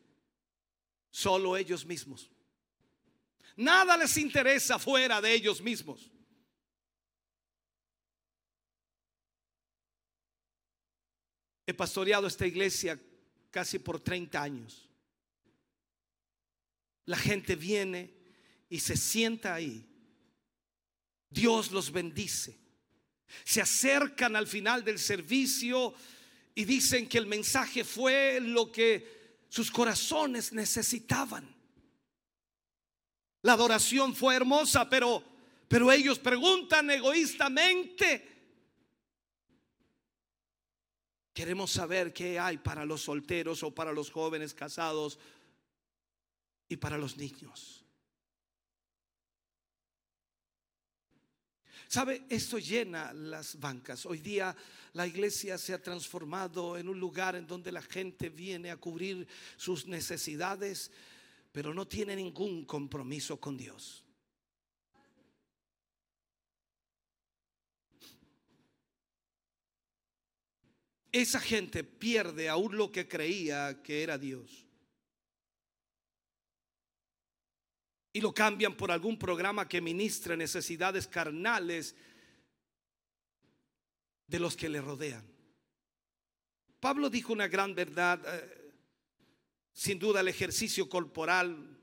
[1.10, 2.30] solo ellos mismos.
[3.56, 6.12] Nada les interesa fuera de ellos mismos.
[11.66, 13.00] He pastoreado esta iglesia
[13.52, 14.88] casi por 30 años.
[17.06, 18.14] La gente viene
[18.70, 19.86] y se sienta ahí.
[21.30, 22.58] Dios los bendice.
[23.44, 25.94] Se acercan al final del servicio
[26.56, 29.17] y dicen que el mensaje fue lo que
[29.50, 31.56] sus corazones necesitaban.
[33.42, 35.24] La adoración fue hermosa, pero
[35.68, 38.38] pero ellos preguntan egoístamente
[41.38, 45.20] Queremos saber qué hay para los solteros o para los jóvenes casados
[46.68, 47.86] y para los niños.
[51.88, 52.26] ¿Sabe?
[52.30, 54.06] Esto llena las bancas.
[54.06, 54.56] Hoy día
[54.94, 59.28] la iglesia se ha transformado en un lugar en donde la gente viene a cubrir
[59.56, 60.92] sus necesidades,
[61.52, 64.04] pero no tiene ningún compromiso con Dios.
[71.22, 74.67] esa gente pierde aún lo que creía que era Dios.
[78.18, 81.94] Y lo cambian por algún programa que ministre necesidades carnales
[84.26, 85.24] de los que le rodean.
[86.80, 88.74] Pablo dijo una gran verdad, eh,
[89.72, 91.78] sin duda el ejercicio corporal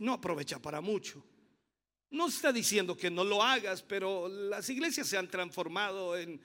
[0.00, 1.24] no aprovecha, para mucho.
[2.10, 6.40] No está diciendo que no lo hagas, pero las iglesias se han transformado en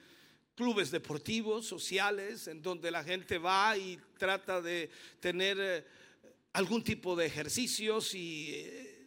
[0.54, 6.05] clubes deportivos, sociales, en donde la gente va y trata de tener eh,
[6.56, 9.06] algún tipo de ejercicios y eh,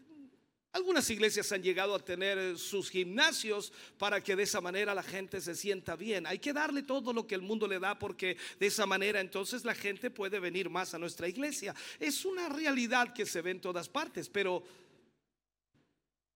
[0.72, 5.02] algunas iglesias han llegado a tener eh, sus gimnasios para que de esa manera la
[5.02, 6.28] gente se sienta bien.
[6.28, 9.66] Hay que darle todo lo que el mundo le da porque de esa manera entonces
[9.66, 11.74] la gente puede venir más a nuestra iglesia.
[12.00, 14.64] Es una realidad que se ve en todas partes, pero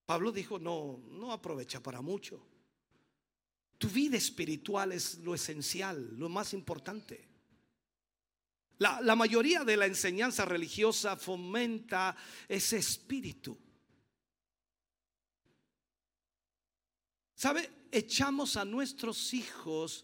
[0.08, 2.44] Pablo dijo, no, no aprovecha para mucho.
[3.78, 7.33] Tu vida espiritual es lo esencial, lo más importante.
[8.84, 12.18] La, mayoría de la enseñanza religiosa fomenta
[12.50, 13.58] ese espíritu.
[17.34, 17.88] ¿Sabe?
[17.90, 20.04] Echamos a nuestros hijos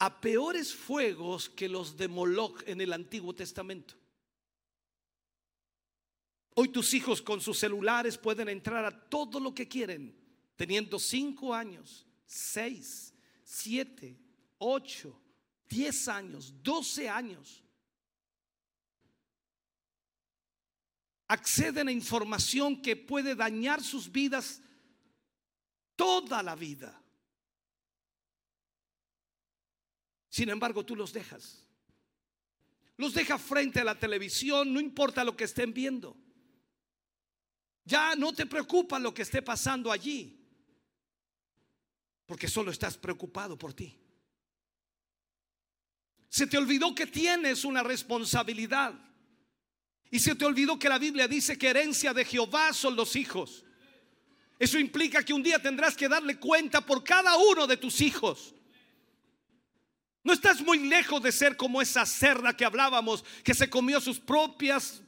[0.00, 3.94] a peores fuegos que los de Moloch en el Antiguo Testamento.
[6.56, 10.12] Hoy tus hijos con sus celulares pueden entrar a todo lo que quieren,
[10.56, 13.14] teniendo cinco años, seis,
[13.44, 14.18] siete,
[14.58, 15.16] ocho,
[15.68, 17.62] diez años, doce años.
[21.28, 24.62] Acceden a información que puede dañar sus vidas
[25.94, 26.98] toda la vida.
[30.30, 31.64] Sin embargo, tú los dejas.
[32.96, 36.16] Los dejas frente a la televisión, no importa lo que estén viendo.
[37.84, 40.46] Ya no te preocupa lo que esté pasando allí,
[42.26, 43.98] porque solo estás preocupado por ti.
[46.28, 49.07] Se te olvidó que tienes una responsabilidad.
[50.10, 53.64] Y se te olvidó que la Biblia dice que herencia de Jehová son los hijos.
[54.58, 58.54] Eso implica que un día tendrás que darle cuenta por cada uno de tus hijos.
[60.24, 64.18] No estás muy lejos de ser como esa cerda que hablábamos, que se comió sus
[64.18, 65.02] propias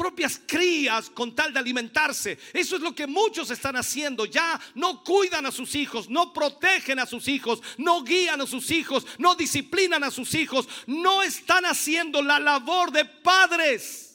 [0.00, 2.38] propias crías con tal de alimentarse.
[2.54, 4.24] Eso es lo que muchos están haciendo.
[4.24, 8.70] Ya no cuidan a sus hijos, no protegen a sus hijos, no guían a sus
[8.70, 14.09] hijos, no disciplinan a sus hijos, no están haciendo la labor de padres.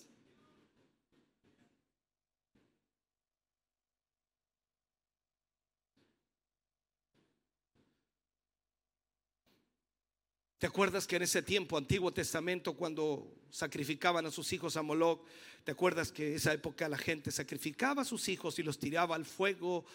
[10.66, 15.22] ¿Te acuerdas que en ese tiempo, Antiguo Testamento, cuando sacrificaban a sus hijos a Moloch,
[15.64, 19.16] ¿te acuerdas que en esa época la gente sacrificaba a sus hijos y los tiraba
[19.16, 19.86] al fuego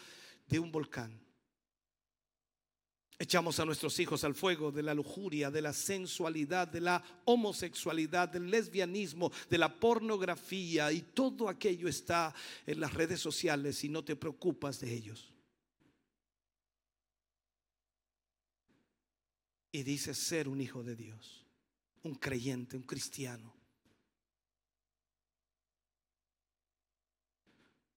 [0.46, 1.20] de un volcán?
[3.18, 8.28] Echamos a nuestros hijos al fuego de la lujuria, de la sensualidad, de la homosexualidad,
[8.28, 12.32] del lesbianismo, de la pornografía y todo aquello está
[12.64, 15.32] en las redes sociales y no te preocupas de ellos.
[19.72, 21.44] Y dice ser un hijo de Dios,
[22.02, 23.54] un creyente, un cristiano.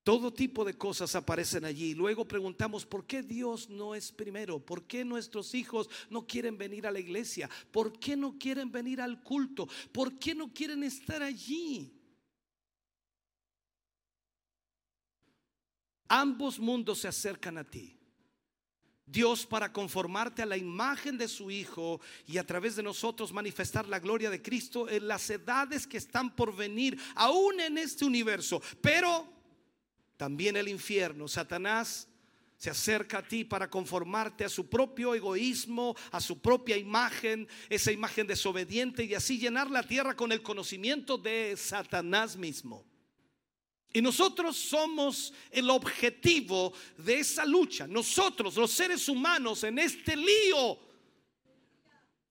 [0.04, 1.96] Todo tipo de cosas aparecen allí.
[1.96, 4.60] Luego preguntamos, ¿por qué Dios no es primero?
[4.60, 7.50] ¿Por qué nuestros hijos no quieren venir a la iglesia?
[7.72, 9.68] ¿Por qué no quieren venir al culto?
[9.94, 11.98] ¿Por qué no quieren estar allí?
[16.10, 17.98] Ambos mundos se acercan a ti.
[19.06, 23.88] Dios para conformarte a la imagen de su Hijo y a través de nosotros manifestar
[23.88, 28.62] la gloria de Cristo en las edades que están por venir, aún en este universo.
[28.82, 29.28] Pero
[30.18, 32.08] también el infierno, Satanás
[32.56, 37.92] se acerca a ti para conformarte a su propio egoísmo, a su propia imagen, esa
[37.92, 42.86] imagen desobediente y así llenar la tierra con el conocimiento de Satanás mismo.
[43.96, 47.86] Y nosotros somos el objetivo de esa lucha.
[47.86, 50.80] Nosotros, los seres humanos, en este lío.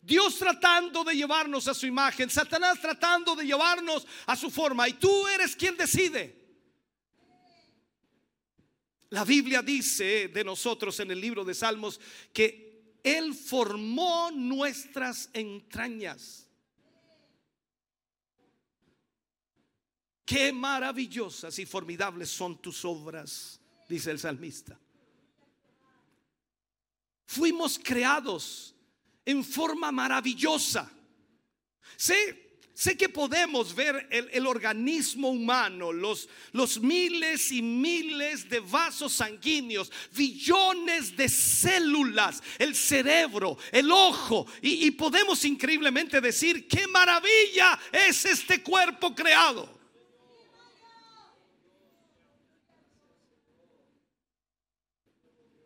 [0.01, 4.89] Dios tratando de llevarnos a su imagen, Satanás tratando de llevarnos a su forma.
[4.89, 6.43] Y tú eres quien decide.
[9.11, 12.01] La Biblia dice de nosotros en el libro de Salmos
[12.33, 16.42] que Él formó nuestras entrañas.
[20.33, 24.81] Qué maravillosas y formidables son tus obras, dice el salmista.
[27.27, 28.75] Fuimos creados
[29.27, 30.91] en forma maravillosa.
[31.99, 36.27] Sé, sé que podemos ver el, organismo humano, los,
[36.81, 44.93] miles y miles de vasos sanguíneos, billones de células, el cerebro, el ojo, y, y
[44.93, 49.82] podemos increíblemente decir, qué maravilla es este cuerpo creado.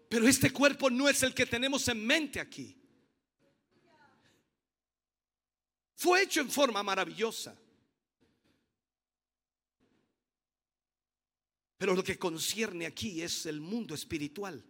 [0.08, 2.76] Pero este cuerpo no es el que tenemos en mente aquí.
[5.96, 7.56] Fue hecho en forma maravillosa.
[11.78, 14.64] Pero lo que concierne aquí es el mundo espiritual.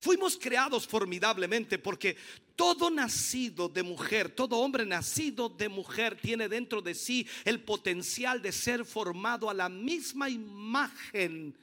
[0.00, 2.16] Fuimos creados formidablemente porque
[2.54, 8.42] todo nacido de mujer, todo hombre nacido de mujer tiene dentro de sí el potencial
[8.42, 11.56] de ser formado a la misma imagen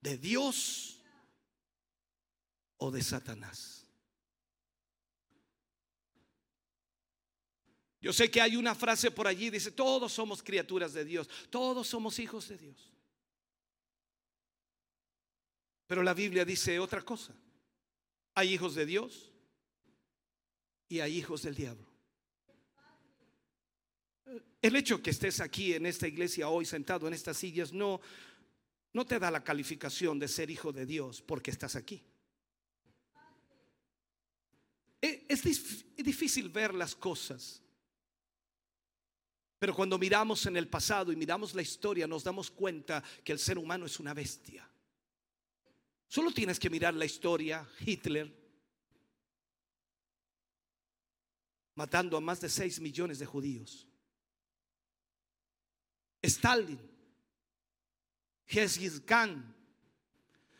[0.00, 0.93] de Dios
[2.90, 3.86] de Satanás.
[8.00, 11.88] Yo sé que hay una frase por allí, dice, todos somos criaturas de Dios, todos
[11.88, 12.92] somos hijos de Dios.
[15.86, 17.34] Pero la Biblia dice otra cosa.
[18.34, 19.32] Hay hijos de Dios
[20.88, 21.86] y hay hijos del diablo.
[24.60, 28.00] El hecho que estés aquí en esta iglesia hoy sentado en estas sillas no
[28.94, 32.02] no te da la calificación de ser hijo de Dios porque estás aquí.
[35.04, 35.42] Eh, es
[35.96, 37.62] difícil ver las cosas.
[39.58, 43.38] Pero cuando miramos en el pasado y miramos la historia, nos damos cuenta que el
[43.38, 44.66] ser humano es una bestia.
[46.08, 48.34] Solo tienes que mirar la historia, Hitler,
[51.74, 53.86] matando a más de 6 millones de judíos.
[56.22, 56.80] Stalin,
[58.46, 59.54] Genghis Khan,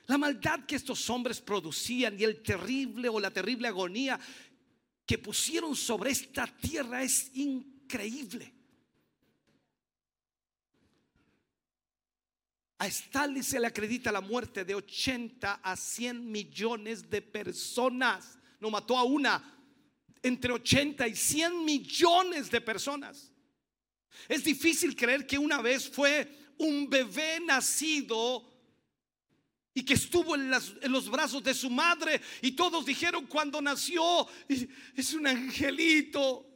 [0.06, 4.20] la maldad que estos hombres producían y el terrible o la terrible agonía
[5.06, 8.52] que pusieron sobre esta tierra es increíble.
[12.78, 18.38] A Stalin se le acredita la muerte de 80 a 100 millones de personas.
[18.60, 19.42] No mató a una,
[20.22, 23.30] entre 80 y 100 millones de personas.
[24.28, 28.53] Es difícil creer que una vez fue un bebé nacido
[29.74, 35.12] y que estuvo en, los brazos de su madre y todos dijeron cuando nació, es
[35.14, 36.54] un angelito.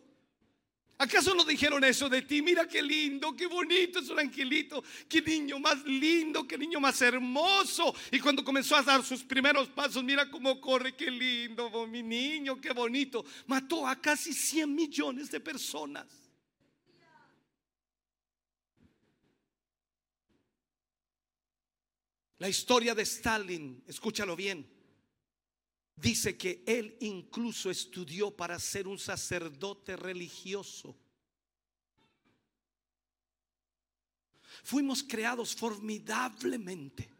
[1.01, 2.43] ¿Acaso no dijeron eso de ti?
[2.43, 7.01] Mira qué lindo, qué bonito es un angelito, qué niño más lindo, qué niño más
[7.01, 7.95] hermoso.
[8.11, 12.61] Y cuando comenzó a dar sus primeros pasos, mira cómo corre, qué lindo, mi niño,
[12.61, 13.25] qué bonito.
[13.47, 16.07] Mató a casi 100 millones de personas.
[22.39, 24.65] La historia de Stalin, escúchalo bien,
[25.97, 30.97] dice que él incluso estudió para ser un sacerdote religioso.
[34.63, 37.11] Fuimos creados formidablemente.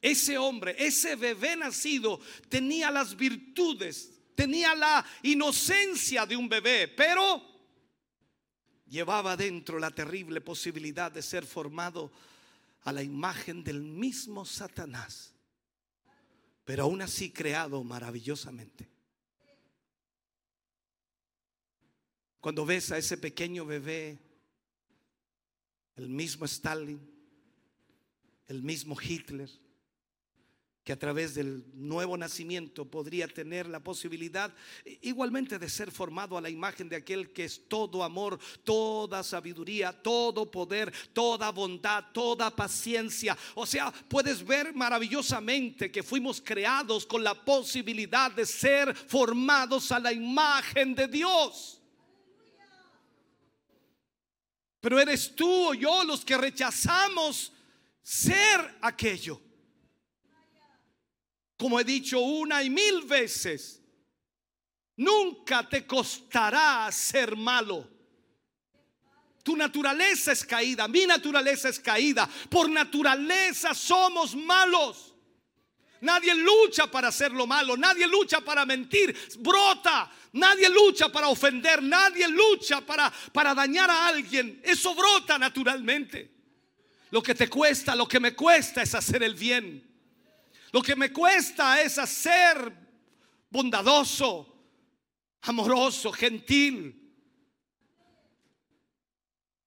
[0.00, 7.55] Ese hombre, ese bebé nacido tenía las virtudes, tenía la inocencia de un bebé, pero
[8.86, 12.10] llevaba dentro la terrible posibilidad de ser formado
[12.82, 15.34] a la imagen del mismo Satanás,
[16.64, 18.88] pero aún así creado maravillosamente.
[22.40, 24.18] Cuando ves a ese pequeño bebé
[25.96, 27.00] el mismo Stalin,
[28.46, 29.50] el mismo Hitler,
[30.86, 34.54] que a través del nuevo nacimiento podría tener la posibilidad
[35.00, 39.92] igualmente de ser formado a la imagen de aquel que es todo amor, toda sabiduría,
[39.92, 43.36] todo poder, toda bondad, toda paciencia.
[43.56, 49.98] O sea, puedes ver maravillosamente que fuimos creados con la posibilidad de ser formados a
[49.98, 51.82] la imagen de Dios.
[54.80, 57.52] Pero eres tú o yo los que rechazamos
[58.04, 59.40] ser aquello.
[61.56, 63.82] Como he dicho una y mil veces,
[64.96, 67.88] nunca te costará ser malo.
[69.42, 72.28] Tu naturaleza es caída, mi naturaleza es caída.
[72.50, 75.14] Por naturaleza somos malos.
[76.00, 80.10] Nadie lucha para hacer lo malo, nadie lucha para mentir, brota.
[80.32, 84.60] Nadie lucha para ofender, nadie lucha para, para dañar a alguien.
[84.62, 86.30] Eso brota naturalmente.
[87.10, 89.85] Lo que te cuesta, lo que me cuesta es hacer el bien.
[90.76, 92.70] Lo que me cuesta es hacer
[93.48, 94.46] bondadoso,
[95.40, 97.14] amoroso, gentil.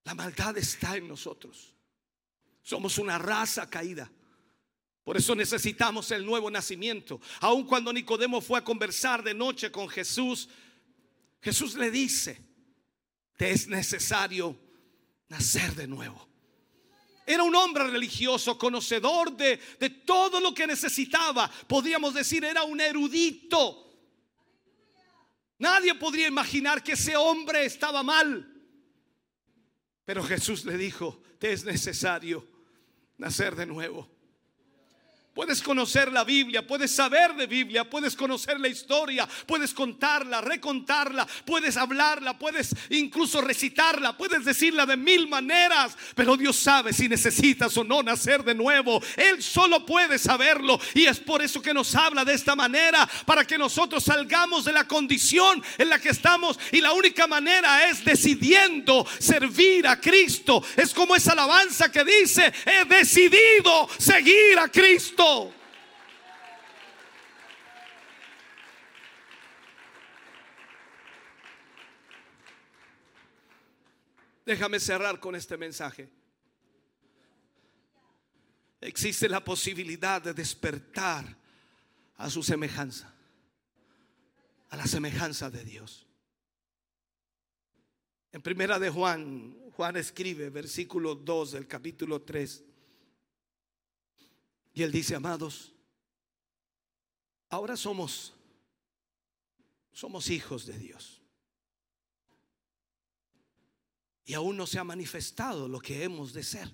[0.04, 1.74] La maldad está en nosotros.
[2.62, 4.12] Somos una raza caída.
[5.04, 7.20] Por eso necesitamos el nuevo nacimiento.
[7.40, 10.48] Aun cuando Nicodemo fue a conversar de noche con Jesús,
[11.42, 12.40] Jesús le dice,
[13.36, 14.56] te es necesario
[15.28, 16.29] nacer de nuevo.
[17.32, 21.48] Era un hombre religioso, conocedor de, de todo lo que necesitaba.
[21.68, 23.88] Podríamos decir, era un erudito.
[25.60, 28.52] Nadie podría imaginar que ese hombre estaba mal.
[30.06, 32.48] Pero Jesús le dijo, te es necesario
[33.20, 34.10] nacer de nuevo.
[35.40, 41.26] Puedes conocer la Biblia, puedes saber de Biblia, puedes conocer la historia, puedes contarla, recontarla,
[41.46, 47.78] puedes hablarla, puedes incluso recitarla, puedes decirla de mil maneras, pero Dios sabe si necesitas
[47.78, 49.02] o no nacer de nuevo.
[49.16, 53.48] Él solo puede saberlo y es por eso que nos habla de esta manera, para
[53.48, 58.04] que nosotros salgamos de la condición en la que estamos y la única manera es
[58.04, 60.62] decidiendo servir a Cristo.
[60.76, 65.29] Es como esa alabanza que dice, he decidido seguir a Cristo.
[74.46, 76.10] Déjame cerrar con este mensaje.
[78.82, 81.38] Existe la posibilidad de despertar
[82.16, 83.14] a su semejanza,
[84.70, 86.08] a la semejanza de Dios.
[88.32, 92.69] En primera de Juan, Juan escribe, versículo 2 del capítulo 3.
[94.80, 95.74] Y él dice, amados,
[97.50, 98.34] ahora somos
[99.92, 101.22] somos hijos de Dios.
[104.24, 106.74] Y aún no se ha manifestado lo que hemos de ser.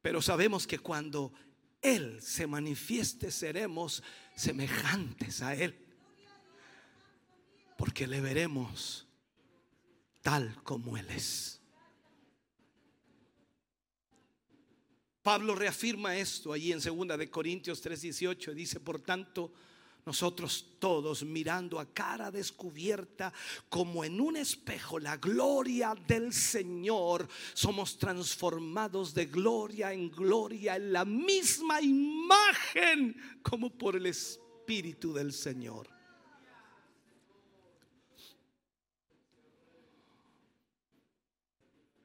[0.00, 1.34] Pero sabemos que cuando
[1.82, 4.02] Él se manifieste seremos
[4.34, 5.78] semejantes a Él.
[7.76, 9.06] Porque le veremos
[10.22, 11.59] tal como Él es.
[15.22, 19.52] Pablo reafirma esto allí en 2 de Corintios 3:18 dice, "Por tanto,
[20.06, 23.32] nosotros todos mirando a cara descubierta
[23.68, 30.92] como en un espejo la gloria del Señor, somos transformados de gloria en gloria en
[30.92, 35.88] la misma imagen como por el Espíritu del Señor.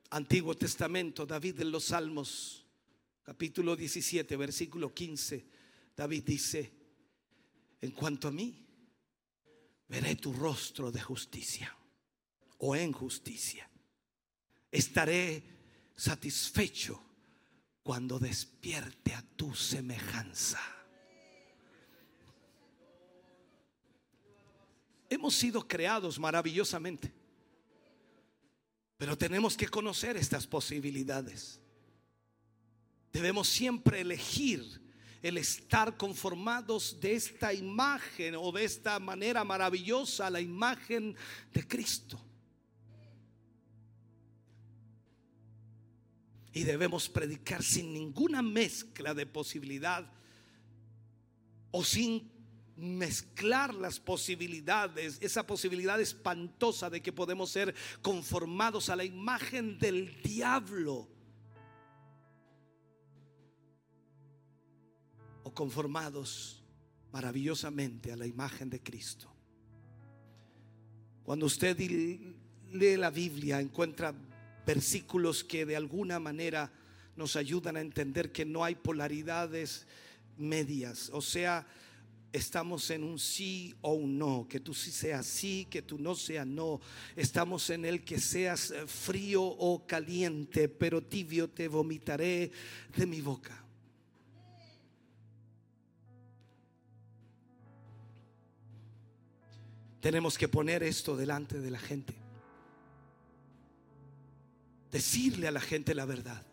[0.10, 2.65] Antiguo Testamento, David en los Salmos
[3.26, 5.46] capítulo 17, versículo 15,
[5.98, 6.72] David dice,
[7.82, 8.64] en cuanto a mí,
[9.88, 11.76] veré tu rostro de justicia
[12.60, 13.68] o en justicia.
[14.72, 15.44] Estaré
[15.96, 17.02] satisfecho
[17.82, 20.62] cuando despierte a tu semejanza.
[25.10, 27.12] Hemos sido creados maravillosamente,
[28.98, 31.60] pero tenemos que conocer estas posibilidades.
[33.16, 34.62] Debemos siempre elegir
[35.22, 41.16] el estar conformados de esta imagen o de esta manera maravillosa, la imagen
[41.54, 42.20] de Cristo.
[46.52, 50.12] Y debemos predicar sin ninguna mezcla de posibilidad
[51.72, 52.30] o sin
[52.76, 60.22] mezclar las posibilidades, esa posibilidad espantosa de que podemos ser conformados a la imagen del
[60.22, 61.15] diablo
[65.46, 66.64] o conformados
[67.14, 69.32] maravillosamente a la imagen de Cristo.
[71.24, 74.14] Cuando usted lee la Biblia encuentra
[74.66, 76.72] versículos que de alguna manera
[77.16, 79.86] nos ayudan a entender que no hay polaridades
[80.36, 81.12] medias.
[81.14, 81.66] O sea,
[82.34, 86.16] estamos en un sí o un no, que tú sí seas sí, que tú no
[86.16, 86.82] seas no.
[87.16, 92.52] Estamos en el que seas frío o caliente, pero tibio te vomitaré
[92.98, 93.65] de mi boca.
[100.06, 102.14] Tenemos que poner esto delante de la gente.
[104.92, 106.46] Decirle a la gente la verdad.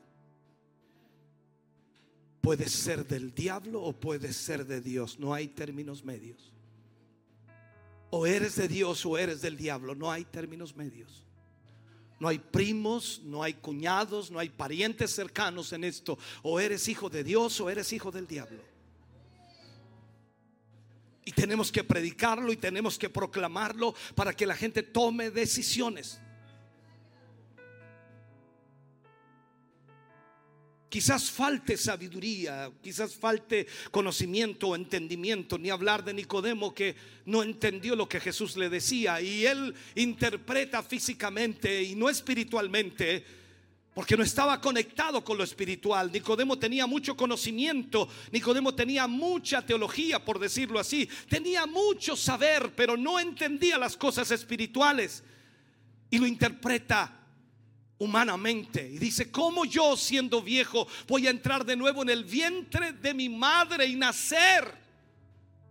[2.41, 5.19] Puede ser del diablo o puede ser de Dios.
[5.19, 6.51] No hay términos medios.
[8.09, 9.95] O eres de Dios o eres del diablo.
[9.95, 11.23] No hay términos medios.
[12.21, 16.19] No hay primos, no hay cuñados, no hay parientes cercanos en esto.
[16.43, 18.72] O eres hijo de Dios o eres hijo del diablo.
[21.25, 26.21] Y tenemos que predicarlo y tenemos que proclamarlo para que la gente tome decisiones.
[30.93, 36.95] Quizás falte sabiduría, quizás falte conocimiento o entendimiento, ni hablar de Nicodemo que
[37.25, 43.25] no entendió lo que Jesús le decía y él interpreta físicamente y no espiritualmente
[43.95, 46.11] porque no estaba conectado con lo espiritual.
[46.11, 52.97] Nicodemo tenía mucho conocimiento, Nicodemo tenía mucha teología, por decirlo así, tenía mucho saber, pero
[52.97, 55.23] no entendía las cosas espirituales
[56.11, 57.19] y lo interpreta
[57.99, 58.91] humanamente.
[58.91, 63.13] Y dice, ¿cómo yo siendo viejo voy a entrar de nuevo en el vientre de
[63.15, 64.81] mi madre y nacer?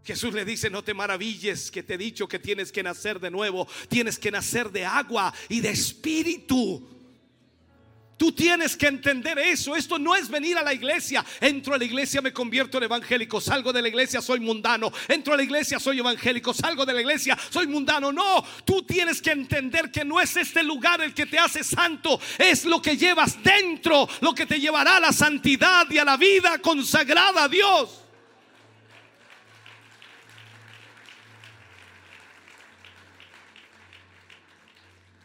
[0.03, 3.29] Jesús le dice, no te maravilles que te he dicho que tienes que nacer de
[3.29, 7.00] nuevo, tienes que nacer de agua y de espíritu.
[8.21, 9.75] Tú tienes que entender eso.
[9.75, 11.25] Esto no es venir a la iglesia.
[11.39, 13.41] Entro a la iglesia, me convierto en evangélico.
[13.41, 14.91] Salgo de la iglesia, soy mundano.
[15.07, 16.53] Entro a la iglesia, soy evangélico.
[16.53, 18.11] Salgo de la iglesia, soy mundano.
[18.11, 22.21] No, tú tienes que entender que no es este lugar el que te hace santo.
[22.37, 26.15] Es lo que llevas dentro, lo que te llevará a la santidad y a la
[26.15, 28.00] vida consagrada a Dios.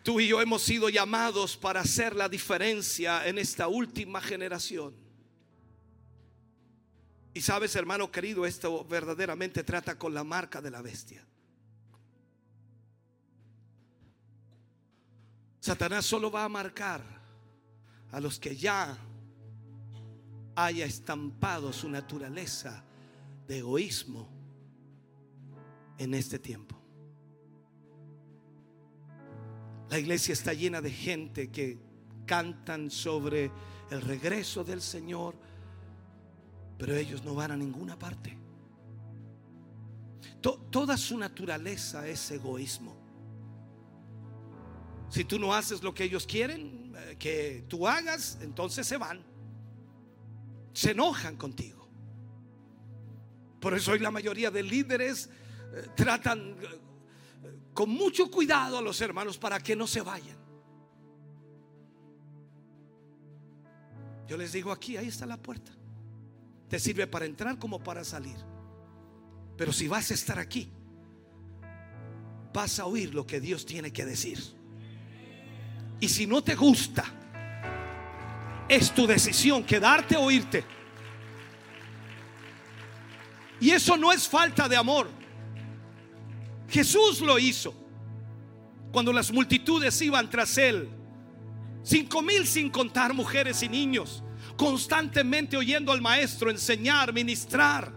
[0.06, 4.94] Tú y yo hemos sido llamados para hacer la diferencia en esta última generación.
[7.34, 11.26] Y sabes, hermano querido, esto verdaderamente trata con la marca de la bestia.
[15.58, 17.02] Satanás solo va a marcar
[18.12, 18.96] a los que ya
[20.54, 22.84] haya estampado su naturaleza
[23.48, 24.30] de egoísmo
[25.98, 26.85] en este tiempo.
[29.88, 31.78] La iglesia está llena de gente que
[32.26, 33.50] cantan sobre
[33.90, 35.36] el regreso del Señor,
[36.76, 38.36] pero ellos no van a ninguna parte.
[40.70, 42.96] toda su naturaleza es egoísmo.
[45.08, 49.24] Si tú no haces lo que ellos quieren eh, que tú hagas, entonces se van.
[50.72, 51.88] Se enojan contigo.
[53.60, 55.30] Por eso hoy la mayoría de líderes
[55.72, 56.56] eh, tratan
[57.76, 60.38] con mucho cuidado a los hermanos para que no se vayan.
[64.26, 65.70] Yo les digo aquí, ahí está la puerta.
[66.70, 68.38] Te sirve para entrar como para salir.
[69.58, 70.70] Pero si vas a estar aquí,
[72.54, 74.42] vas a oír lo que Dios tiene que decir.
[76.00, 77.04] Y si no te gusta,
[78.70, 80.64] es tu decisión quedarte o irte.
[83.60, 85.25] Y eso no es falta de amor.
[86.68, 87.74] Jesús lo hizo.
[88.92, 90.88] Cuando las multitudes iban tras él,
[91.82, 94.22] cinco mil sin contar mujeres y niños,
[94.56, 97.92] constantemente oyendo al maestro enseñar, ministrar.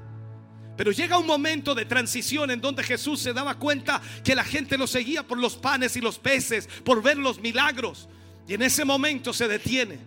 [0.76, 4.78] Pero llega un momento de transición en donde Jesús se daba cuenta que la gente
[4.78, 8.07] lo seguía por los panes y los peces, por ver los milagros.
[8.47, 9.99] Y en ese momento se detiene.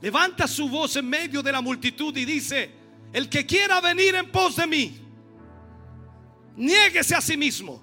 [0.00, 2.70] Levanta su voz en medio de la multitud y dice,
[3.12, 4.96] el que quiera venir en pos de mí,
[6.58, 7.80] Niéguese a sí mismo.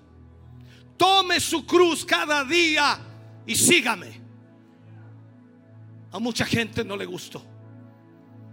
[0.97, 2.99] Tome su cruz cada día
[3.47, 4.21] y sígame.
[6.11, 7.43] A mucha gente no le gustó.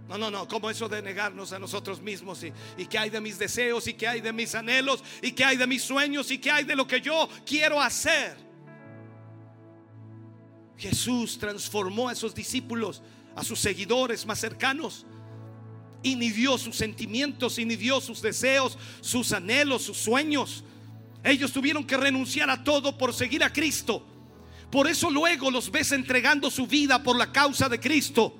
[0.07, 3.19] No, no, no, como eso de negarnos a nosotros mismos y, y que hay de
[3.19, 6.37] mis deseos y que hay de mis anhelos y que hay de mis sueños y
[6.37, 8.37] que hay de lo que yo quiero hacer.
[10.77, 13.01] Jesús transformó a esos discípulos,
[13.35, 15.05] a sus seguidores más cercanos
[16.03, 20.63] inhibió sus sentimientos, inhibió sus deseos, sus anhelos, sus sueños.
[21.23, 24.05] Ellos tuvieron que renunciar a todo por seguir a Cristo.
[24.69, 28.35] Por eso luego los ves entregando su vida por la causa de Cristo.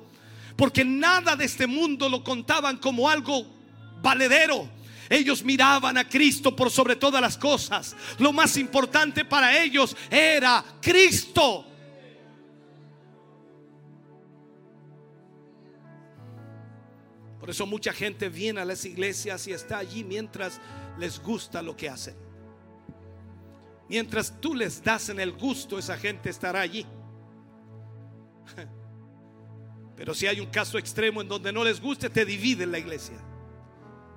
[0.55, 3.45] Porque nada de este mundo lo contaban como algo
[4.01, 4.69] valedero.
[5.09, 7.95] Ellos miraban a Cristo por sobre todas las cosas.
[8.17, 11.67] Lo más importante para ellos era Cristo.
[17.43, 20.61] Por eso mucha gente viene a las iglesias y está allí mientras
[20.97, 22.15] les gusta lo que hacen.
[23.89, 26.85] Mientras tú les das en el gusto, esa gente estará allí.
[29.97, 33.17] Pero si hay un caso extremo en donde no les guste, te dividen la iglesia.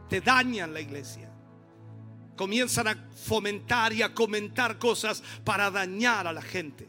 [0.08, 1.28] Te dañan la iglesia.
[2.36, 6.88] Comienzan a fomentar y a comentar cosas para dañar a la gente.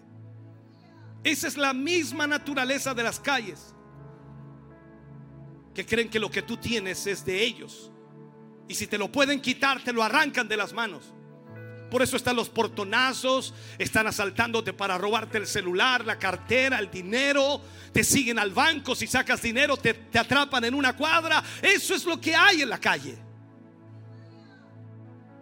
[1.24, 3.74] Esa es la misma naturaleza de las calles
[5.78, 7.92] que creen que lo que tú tienes es de ellos.
[8.68, 11.14] Y si te lo pueden quitar, te lo arrancan de las manos.
[11.92, 17.62] Por eso están los portonazos, están asaltándote para robarte el celular, la cartera, el dinero,
[17.94, 21.44] te siguen al banco, si sacas dinero te, te, atrapan en una cuadra.
[21.62, 23.16] Eso es lo que hay en la calle.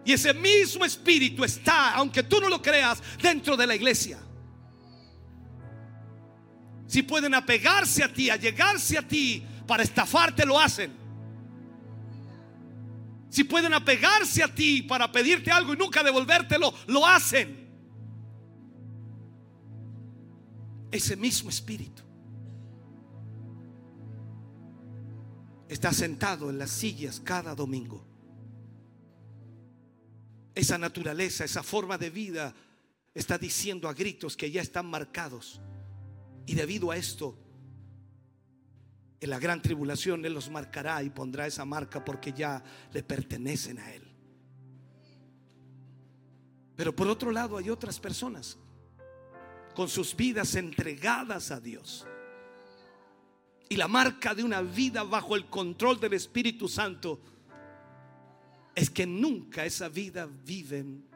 [0.04, 4.20] Y ese mismo espíritu está, aunque tú no lo creas, dentro de la iglesia.
[6.88, 11.06] Si pueden apegarse a ti, a llegarse a ti, para estafarte lo hacen.
[13.30, 17.66] Si pueden apegarse a ti para pedirte algo y nunca devolvértelo, lo hacen.
[20.92, 22.02] Ese mismo espíritu
[25.68, 28.06] está sentado en las sillas cada domingo.
[30.54, 32.56] Esa naturaleza, esa forma de vida
[33.14, 35.60] está diciendo a gritos que ya están marcados.
[36.46, 37.38] Y debido a esto,
[39.28, 43.94] la gran tribulación Él los marcará y pondrá esa marca porque ya le pertenecen a
[43.94, 44.04] Él.
[46.76, 48.58] Pero por otro lado hay otras personas
[49.74, 52.06] con sus vidas entregadas a Dios.
[53.68, 57.20] Y la marca de una vida bajo el control del Espíritu Santo
[58.76, 61.08] es que nunca esa vida viven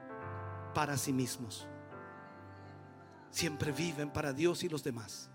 [0.74, 1.68] para sí mismos.
[3.30, 5.30] Siempre viven para Dios y los demás.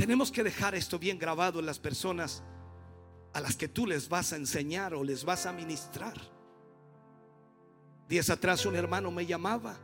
[0.00, 2.42] Tenemos que dejar esto bien grabado en las personas
[3.34, 6.18] a las que tú les vas a enseñar o les vas a ministrar.
[8.08, 9.78] Días atrás un hermano me llamaba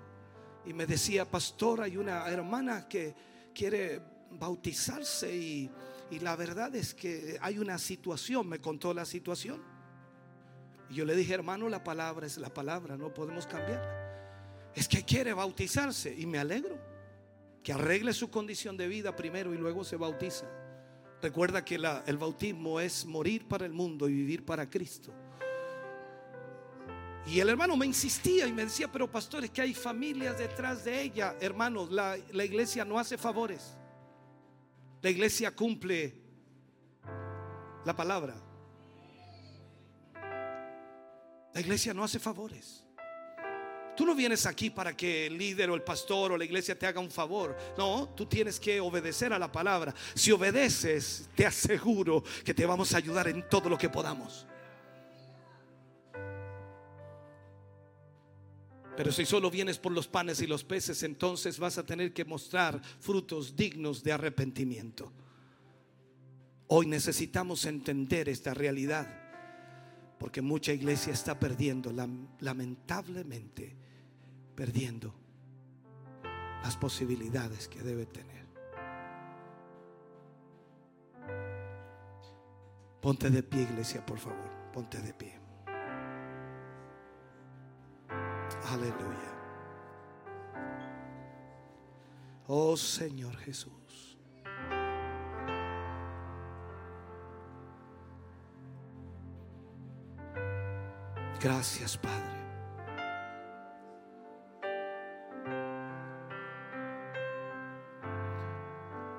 [0.64, 3.14] y me decía, pastor, hay una hermana que
[3.54, 4.00] quiere
[4.30, 5.70] bautizarse y,
[6.10, 9.62] y la verdad es que hay una situación, me contó la situación.
[10.88, 14.72] Y yo le dije, hermano, la palabra es la palabra, no podemos cambiar.
[14.74, 16.95] Es que quiere bautizarse y me alegro
[17.66, 20.46] que arregle su condición de vida primero y luego se bautiza.
[21.20, 25.12] Recuerda que el bautismo es morir para el mundo y vivir para Cristo.
[27.26, 30.84] Y el hermano me insistía y me decía, pero pastor, es que hay familias detrás
[30.84, 31.34] de ella.
[31.40, 33.76] Hermanos, la, la iglesia no hace favores.
[35.02, 36.14] La iglesia cumple
[37.84, 38.36] la palabra.
[41.52, 42.85] La iglesia no hace favores.
[43.96, 46.86] Tú no vienes aquí para que el líder o el pastor o la iglesia te
[46.86, 47.56] haga un favor.
[47.78, 49.94] No, tú tienes que obedecer a la palabra.
[50.14, 54.46] Si obedeces, te aseguro que te vamos a ayudar en todo lo que podamos.
[58.96, 62.24] Pero si solo vienes por los panes y los peces, entonces vas a tener que
[62.24, 65.12] mostrar frutos dignos de arrepentimiento.
[66.68, 69.06] Hoy necesitamos entender esta realidad,
[70.18, 71.92] porque mucha iglesia está perdiendo,
[72.40, 73.76] lamentablemente,
[74.56, 75.14] perdiendo
[76.62, 78.46] las posibilidades que debe tener.
[83.00, 84.50] Ponte de pie, iglesia, por favor.
[84.72, 85.38] Ponte de pie.
[88.68, 89.32] Aleluya.
[92.48, 94.18] Oh Señor Jesús.
[101.40, 102.35] Gracias, Padre.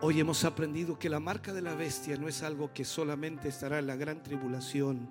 [0.10, 3.80] Hoy hemos aprendido que la marca de la bestia no es algo que solamente estará
[3.80, 5.10] en la gran tribulación,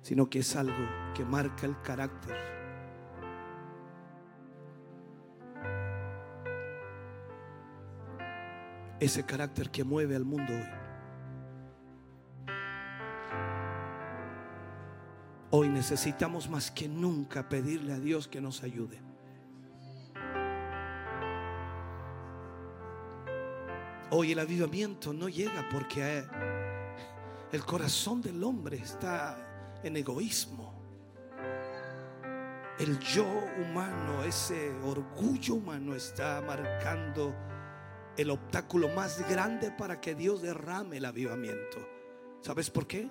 [0.00, 2.34] sino que es algo que marca el carácter.
[9.00, 10.64] Ese carácter que mueve al mundo hoy.
[15.50, 19.13] Hoy necesitamos más que nunca pedirle a Dios que nos ayude.
[24.16, 26.24] Hoy el avivamiento no llega porque eh,
[27.50, 30.72] el corazón del hombre está en egoísmo.
[32.78, 33.26] El yo
[33.60, 37.34] humano, ese orgullo humano está marcando
[38.16, 41.84] el obstáculo más grande para que Dios derrame el avivamiento.
[42.40, 43.10] ¿Sabes por qué?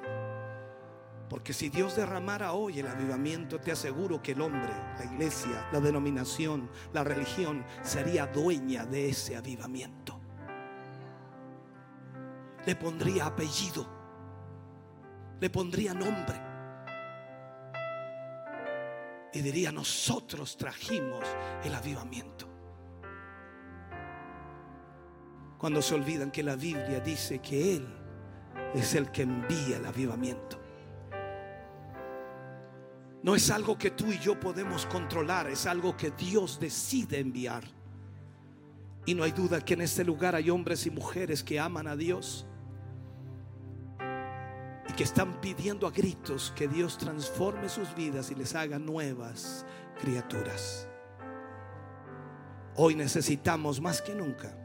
[1.30, 5.82] Porque si Dios derramara hoy el avivamiento, te aseguro que el hombre, la iglesia, la
[5.82, 10.13] denominación, la religión, sería dueña de ese avivamiento.
[12.66, 13.86] Le pondría apellido,
[15.40, 16.42] le pondría nombre.
[19.34, 21.26] Y diría, nosotros trajimos
[21.64, 22.48] el avivamiento.
[25.58, 27.88] Cuando se olvidan que la Biblia dice que Él
[28.76, 30.60] es el que envía el avivamiento.
[33.24, 37.64] No es algo que tú y yo podemos controlar, es algo que Dios decide enviar.
[39.06, 41.96] Y no hay duda que en este lugar hay hombres y mujeres que aman a
[41.96, 42.46] Dios
[44.94, 49.66] y que están pidiendo a gritos que Dios transforme sus vidas y les haga nuevas
[50.00, 50.88] criaturas.
[52.76, 54.56] Hoy necesitamos más que nunca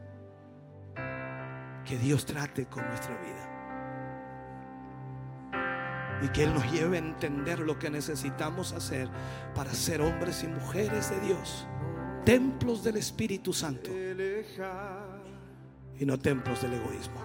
[1.85, 3.49] que Dios trate con nuestra vida
[6.21, 9.09] y que Él nos lleve a entender lo que necesitamos hacer
[9.55, 11.65] para ser hombres y mujeres de Dios,
[12.25, 13.89] templos del Espíritu Santo
[15.97, 17.19] y no templos del egoísmo.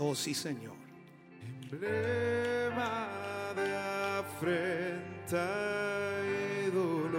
[0.00, 0.76] Oh sí, Señor.
[1.72, 3.08] Emblema
[3.56, 3.76] de
[4.20, 5.44] afrenta
[6.22, 7.18] y dolor.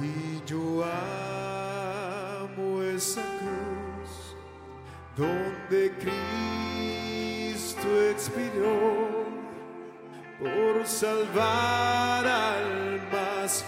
[0.00, 4.36] Y yo amo esa cruz
[5.16, 5.92] donde
[7.50, 9.24] Cristo expiró
[10.38, 13.64] por salvar al más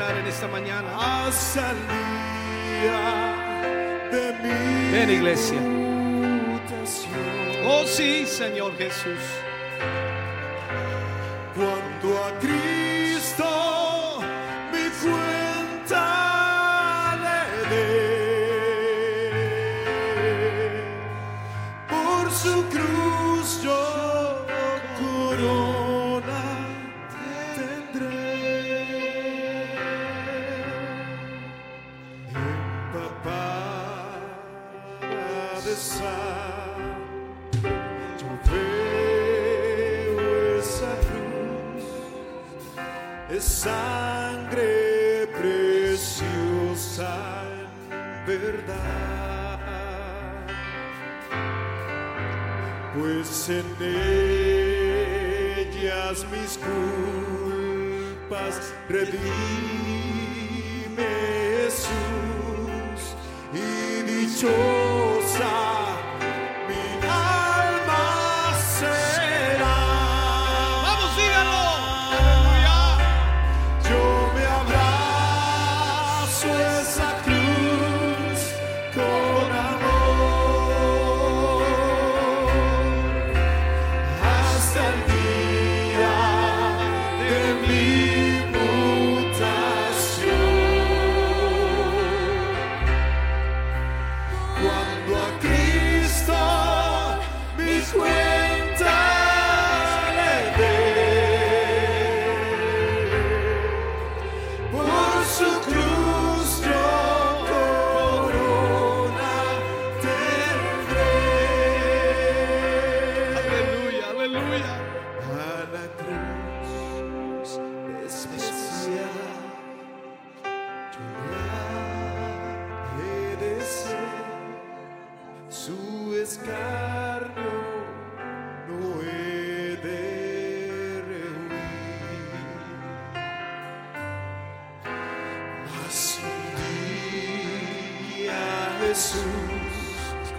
[0.00, 0.88] Altar en esta mañana.
[4.10, 5.60] De mi Ven, iglesia.
[7.66, 9.20] Oh sí, Señor Jesús.
[53.50, 53.66] En
[55.58, 56.58] ellas mis
[58.28, 58.54] culpas
[58.88, 59.20] redime
[61.64, 61.90] Jesús
[63.52, 65.69] y dichosa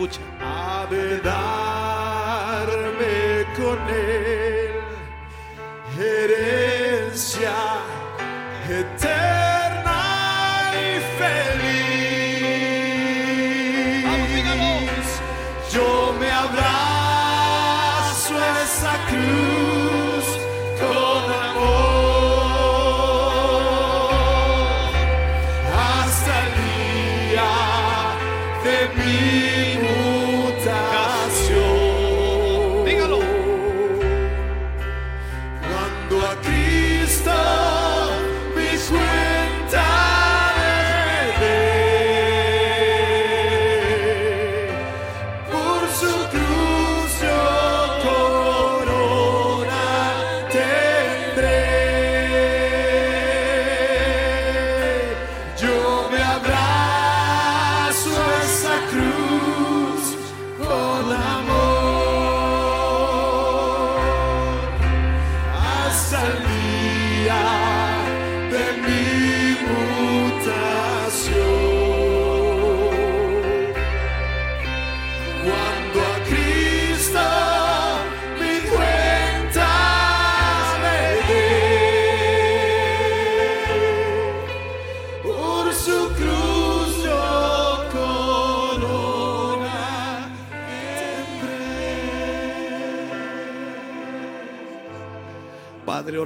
[0.03, 0.21] Escucha.
[3.55, 4.71] con él
[5.99, 7.80] herencia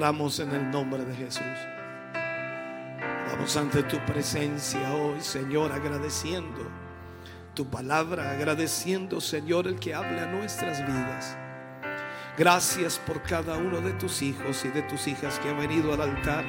[0.06, 1.42] oramos en el nombre de Jesús.
[3.32, 6.62] Vamos ante tu presencia hoy, Señor, agradeciendo
[7.56, 11.36] tu palabra, agradeciendo, Señor, el que hable a nuestras vidas.
[12.38, 16.02] Gracias por cada uno de tus hijos y de tus hijas que han venido al
[16.02, 16.46] altar,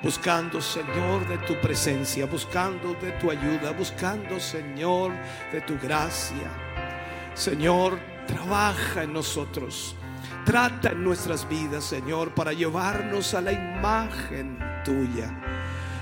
[0.00, 5.10] buscando, Señor, de tu presencia, buscando de tu ayuda, buscando, Señor,
[5.50, 6.52] de tu gracia.
[7.34, 9.96] Señor, trabaja en nosotros.
[10.44, 15.30] Trata en nuestras vidas, Señor, para llevarnos a la imagen tuya.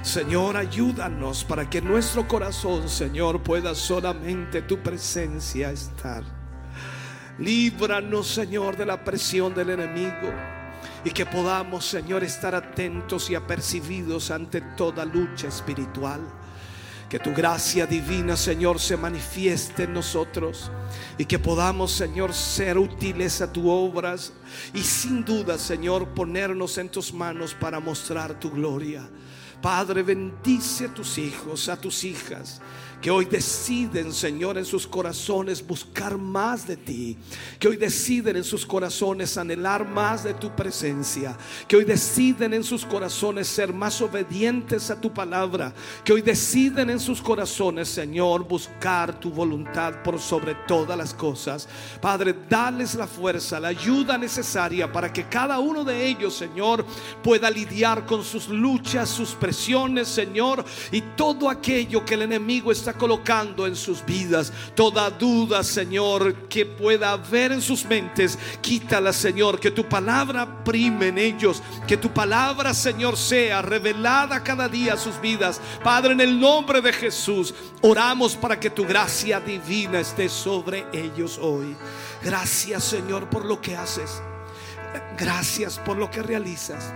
[0.02, 6.22] Señor, ayúdanos para que nuestro corazón, Señor, pueda solamente tu presencia estar.
[7.38, 10.32] Líbranos, Señor, de la presión del enemigo.
[11.04, 16.20] Y que podamos, Señor, estar atentos y apercibidos ante toda lucha espiritual.
[17.08, 20.70] Que tu gracia divina, Señor, se manifieste en nosotros.
[21.18, 24.32] Y que podamos, Señor, ser útiles a tu obras.
[24.74, 29.08] Y sin duda, Señor, ponernos en tus manos para mostrar tu gloria.
[29.62, 32.60] Padre, bendice a tus hijos, a tus hijas
[33.00, 37.16] que hoy deciden, Señor, en sus corazones buscar más de ti,
[37.58, 41.36] que hoy deciden en sus corazones anhelar más de tu presencia,
[41.68, 45.72] que hoy deciden en sus corazones ser más obedientes a tu palabra,
[46.04, 51.68] que hoy deciden en sus corazones, Señor, buscar tu voluntad por sobre todas las cosas.
[52.00, 56.84] Padre, dales la fuerza, la ayuda necesaria para que cada uno de ellos, Señor,
[57.22, 62.85] pueda lidiar con sus luchas, sus presiones, Señor, y todo aquello que el enemigo está
[62.92, 64.52] colocando en sus vidas.
[64.74, 69.60] Toda duda, Señor, que pueda haber en sus mentes, quítala, Señor.
[69.60, 71.62] Que tu palabra prime en ellos.
[71.86, 75.60] Que tu palabra, Señor, sea revelada cada día a sus vidas.
[75.82, 81.38] Padre, en el nombre de Jesús, oramos para que tu gracia divina esté sobre ellos
[81.40, 81.76] hoy.
[82.22, 84.22] Gracias, Señor, por lo que haces.
[85.18, 86.92] Gracias por lo que realizas.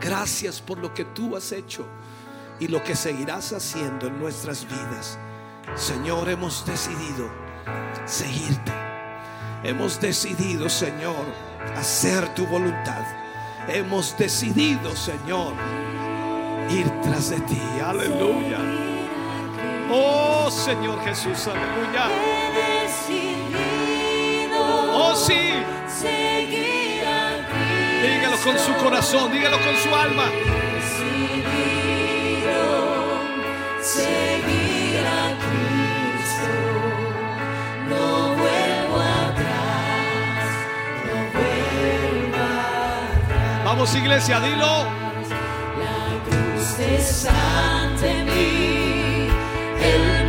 [0.00, 1.86] Gracias por lo que tú has hecho
[2.60, 5.18] y lo que seguirás haciendo en nuestras vidas.
[5.74, 7.30] Señor, hemos decidido
[8.04, 8.72] seguirte.
[9.64, 11.24] Hemos decidido, Señor,
[11.76, 13.02] hacer tu voluntad.
[13.68, 15.54] Hemos decidido, Señor,
[16.70, 17.60] ir tras de ti.
[17.84, 18.58] Aleluya.
[19.90, 22.08] Oh, Señor Jesús, aleluya.
[22.08, 23.40] He decidido
[24.92, 25.52] Oh, sí.
[28.02, 30.24] Dígalo con su corazón, dígalo con su alma.
[43.64, 44.84] Vamos, iglesia, dilo.
[45.78, 49.28] La cruz está ante mí,
[49.82, 50.19] el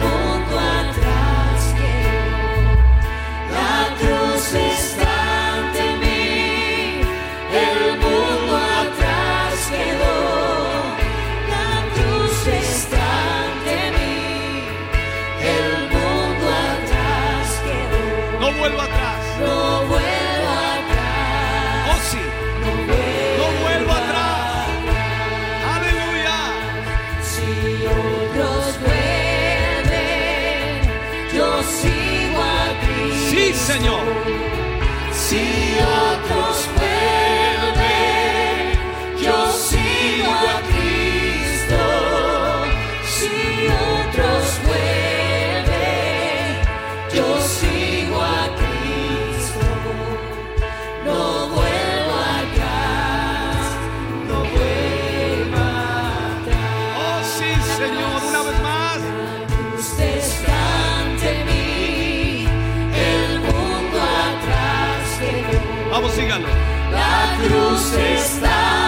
[65.92, 66.48] Vamos, síganlo.
[66.90, 68.81] La cruz está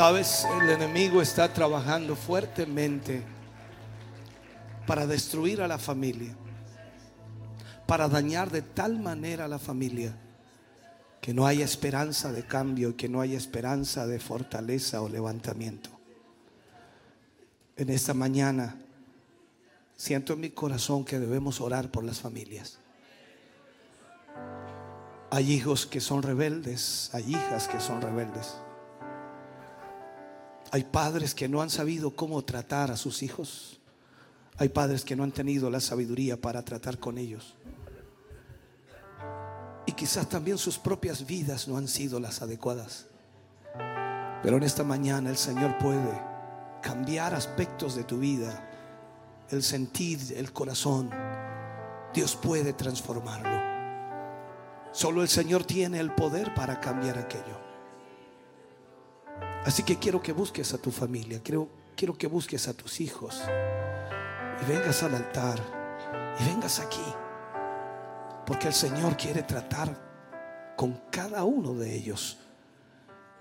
[0.00, 3.22] Sabes, el enemigo está trabajando fuertemente
[4.86, 6.34] para destruir a la familia,
[7.86, 10.16] para dañar de tal manera a la familia
[11.20, 15.90] que no haya esperanza de cambio, que no haya esperanza de fortaleza o levantamiento.
[17.76, 18.76] En esta mañana
[19.98, 22.78] siento en mi corazón que debemos orar por las familias.
[25.30, 28.54] Hay hijos que son rebeldes, hay hijas que son rebeldes.
[30.72, 33.80] Hay padres que no han sabido cómo tratar a sus hijos.
[34.56, 37.56] Hay padres que no han tenido la sabiduría para tratar con ellos.
[39.86, 43.06] Y quizás también sus propias vidas no han sido las adecuadas.
[44.42, 46.22] Pero en esta mañana el Señor puede
[46.82, 48.68] cambiar aspectos de tu vida,
[49.50, 51.10] el sentir, el corazón.
[52.14, 53.58] Dios puede transformarlo.
[54.92, 57.69] Solo el Señor tiene el poder para cambiar aquello.
[59.64, 63.42] Así que quiero que busques a tu familia, quiero, quiero que busques a tus hijos
[64.60, 65.58] y vengas al altar
[66.38, 67.04] y vengas aquí.
[68.46, 70.10] Porque el Señor quiere tratar
[70.76, 72.38] con cada uno de ellos.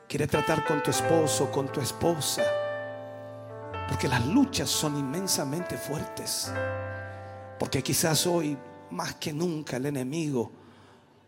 [0.08, 2.44] Quiere tratar con tu esposo, con tu esposa.
[3.88, 6.52] Porque las luchas son inmensamente fuertes.
[7.58, 8.58] Porque quizás hoy,
[8.91, 10.52] más que nunca, el enemigo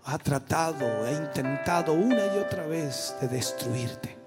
[0.05, 4.20] ha tratado, ha intentado una y otra vez de destruirte.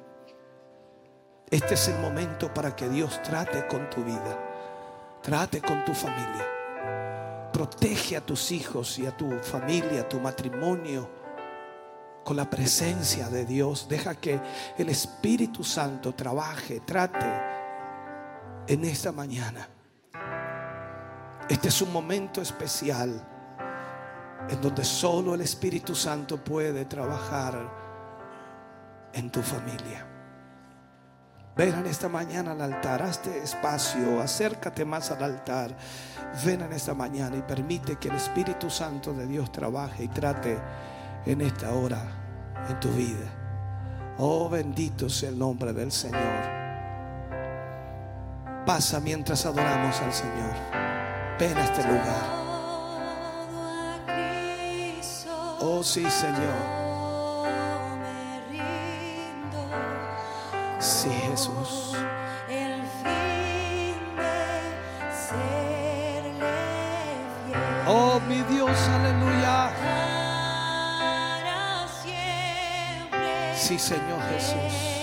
[1.54, 4.36] Este es el momento para que Dios trate con tu vida,
[5.22, 6.44] trate con tu familia.
[7.52, 11.08] Protege a tus hijos y a tu familia, a tu matrimonio,
[12.24, 13.86] con la presencia de Dios.
[13.88, 14.40] Deja que
[14.76, 17.32] el Espíritu Santo trabaje, trate
[18.66, 19.68] en esta mañana.
[21.48, 23.10] Este es un momento especial
[24.48, 27.70] en donde solo el Espíritu Santo puede trabajar
[29.12, 30.13] en tu familia.
[31.56, 35.70] Ven en esta mañana al altar, hazte espacio, acércate más al altar.
[36.44, 40.58] Ven en esta mañana y permite que el Espíritu Santo de Dios trabaje y trate
[41.24, 42.02] en esta hora
[42.68, 43.30] en tu vida.
[44.18, 46.64] Oh, bendito sea el nombre del Señor.
[48.66, 50.54] Pasa mientras adoramos al Señor.
[51.38, 52.44] Ven a este lugar.
[55.60, 56.83] Oh, sí, Señor.
[60.84, 61.94] Sí, Jesús.
[62.46, 66.58] El fin de serle
[67.46, 69.72] fiel Oh, mi Dios, aleluya.
[69.80, 73.56] para siempre.
[73.56, 74.93] Sí, Señor Jesús.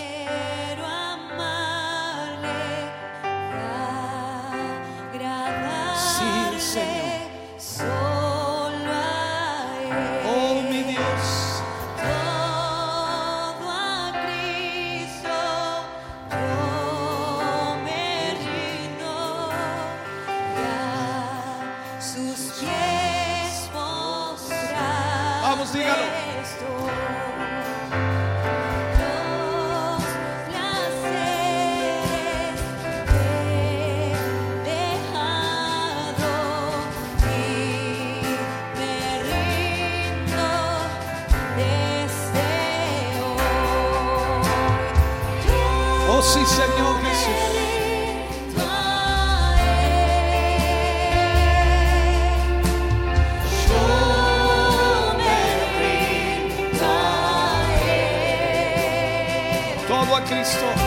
[60.42, 60.81] Cristo.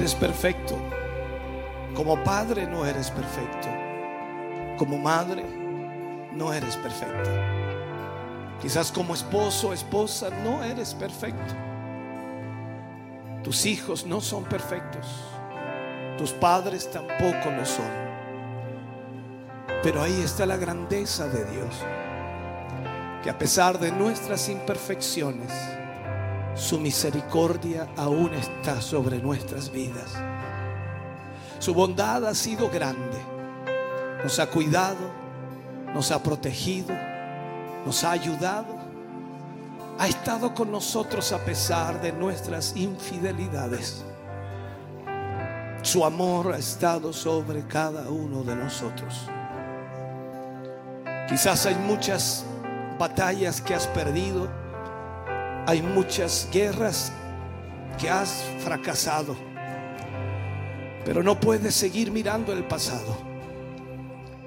[0.00, 0.78] Eres perfecto.
[1.94, 3.68] Como padre no eres perfecto.
[4.78, 5.44] Como madre
[6.32, 7.30] no eres perfecta.
[8.62, 11.54] Quizás como esposo o esposa no eres perfecto.
[13.44, 15.06] Tus hijos no son perfectos.
[16.16, 17.90] Tus padres tampoco lo son.
[19.82, 21.74] Pero ahí está la grandeza de Dios.
[23.22, 25.52] Que a pesar de nuestras imperfecciones,
[26.60, 30.14] su misericordia aún está sobre nuestras vidas.
[31.58, 33.18] Su bondad ha sido grande.
[34.22, 35.10] Nos ha cuidado,
[35.94, 36.94] nos ha protegido,
[37.86, 38.78] nos ha ayudado.
[39.98, 44.04] Ha estado con nosotros a pesar de nuestras infidelidades.
[45.82, 49.26] Su amor ha estado sobre cada uno de nosotros.
[51.26, 52.44] Quizás hay muchas
[52.98, 54.59] batallas que has perdido.
[55.66, 57.12] Hay muchas guerras
[57.98, 59.36] que has fracasado.
[61.04, 63.30] Pero no puedes seguir mirando el pasado.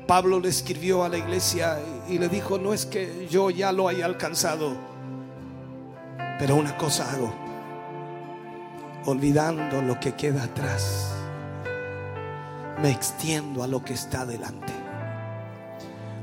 [0.07, 1.79] Pablo le escribió a la iglesia
[2.09, 4.75] y le dijo, no es que yo ya lo haya alcanzado,
[6.37, 7.33] pero una cosa hago,
[9.05, 11.13] olvidando lo que queda atrás,
[12.81, 14.73] me extiendo a lo que está delante.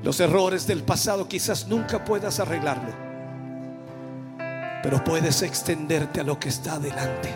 [0.02, 2.92] Los errores del pasado quizás nunca puedas arreglarlo,
[4.82, 7.34] pero puedes extenderte a lo que está delante.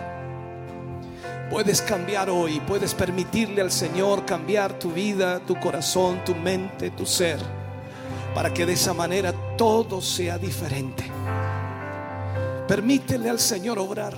[1.50, 7.04] Puedes cambiar hoy, puedes permitirle al Señor cambiar tu vida, tu corazón, tu mente, tu
[7.04, 7.38] ser,
[8.34, 11.04] para que de esa manera todo sea diferente.
[12.66, 14.14] Permítele al Señor obrar.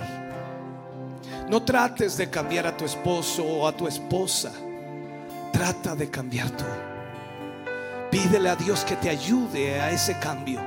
[1.49, 4.51] No trates de cambiar a tu esposo o a tu esposa.
[5.51, 6.65] Trata de cambiar tú.
[8.09, 10.61] Pídele a Dios que te ayude a ese cambio.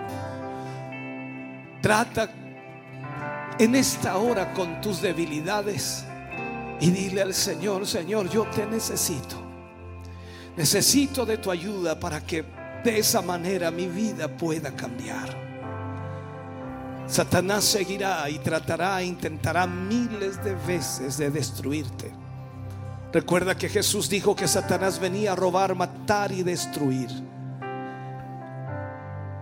[1.81, 2.31] Trata
[3.59, 6.05] en esta hora con tus debilidades
[6.81, 9.36] y dile al Señor, Señor, yo te necesito.
[10.56, 12.44] Necesito de tu ayuda para que
[12.82, 15.39] de esa manera mi vida pueda cambiar.
[17.06, 22.10] Satanás seguirá y tratará, intentará miles de veces de destruirte.
[23.12, 27.10] Recuerda que Jesús dijo que Satanás venía a robar, matar y destruir.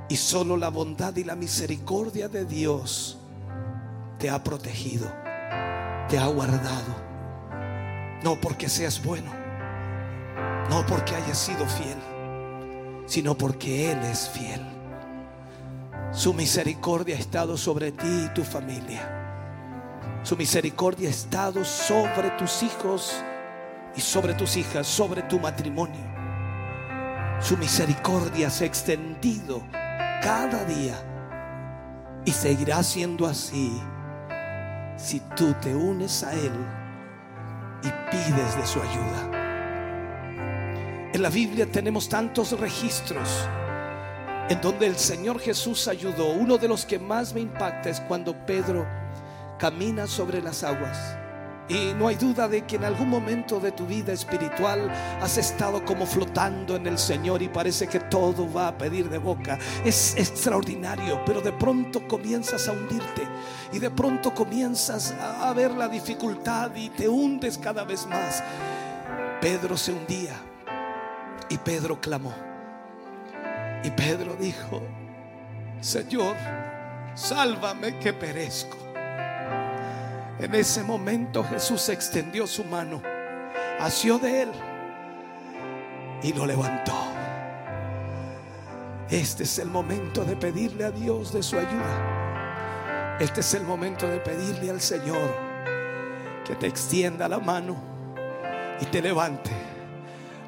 [0.09, 3.19] Y solo la bondad y la misericordia de Dios
[4.19, 5.11] te ha protegido,
[6.09, 7.09] te ha guardado.
[8.23, 9.31] No porque seas bueno,
[10.69, 11.99] no porque hayas sido fiel,
[13.07, 14.61] sino porque Él es fiel.
[16.11, 19.15] Su misericordia ha estado sobre ti y tu familia.
[20.25, 23.23] Su misericordia ha estado sobre tus hijos
[23.95, 26.19] y sobre tus hijas, sobre tu matrimonio.
[27.41, 29.63] Su misericordia se ha extendido
[30.21, 30.97] cada día
[32.25, 33.81] y seguirá siendo así
[34.99, 36.53] si tú te unes a Él
[37.83, 39.31] y pides de su ayuda.
[41.15, 43.49] En la Biblia tenemos tantos registros
[44.49, 46.33] en donde el Señor Jesús ayudó.
[46.33, 48.87] Uno de los que más me impacta es cuando Pedro
[49.59, 51.17] camina sobre las aguas.
[51.69, 54.91] Y no hay duda de que en algún momento de tu vida espiritual
[55.21, 59.19] has estado como flotando en el Señor y parece que todo va a pedir de
[59.19, 59.59] boca.
[59.85, 63.23] Es extraordinario, pero de pronto comienzas a hundirte
[63.73, 68.43] y de pronto comienzas a ver la dificultad y te hundes cada vez más.
[69.41, 70.35] Pedro se hundía
[71.51, 72.35] y Pedro clamó.
[73.85, 74.83] Y Pedro dijo,
[75.81, 76.35] Señor,
[77.15, 78.88] sálvame que perezco.
[80.41, 83.03] En ese momento Jesús extendió su mano,
[83.81, 84.51] asió de él
[86.23, 86.95] y lo levantó.
[89.11, 93.17] Este es el momento de pedirle a Dios de su ayuda.
[93.19, 95.35] Este es el momento de pedirle al Señor
[96.47, 97.77] que te extienda la mano
[98.81, 99.51] y te levante.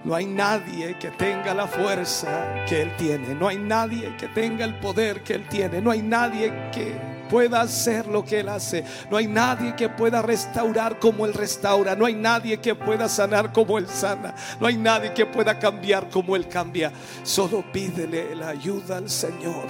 [0.05, 3.35] No hay nadie que tenga la fuerza que Él tiene.
[3.35, 5.83] No hay nadie que tenga el poder que Él tiene.
[5.83, 8.85] No hay nadie que pueda hacer lo que Él hace.
[9.11, 11.95] No hay nadie que pueda restaurar como Él restaura.
[11.95, 14.35] No hay nadie que pueda sanar como Él sana.
[14.61, 16.93] No hay nadie que pueda cambiar como Él cambia.
[17.23, 19.67] Solo pídele la ayuda al Señor.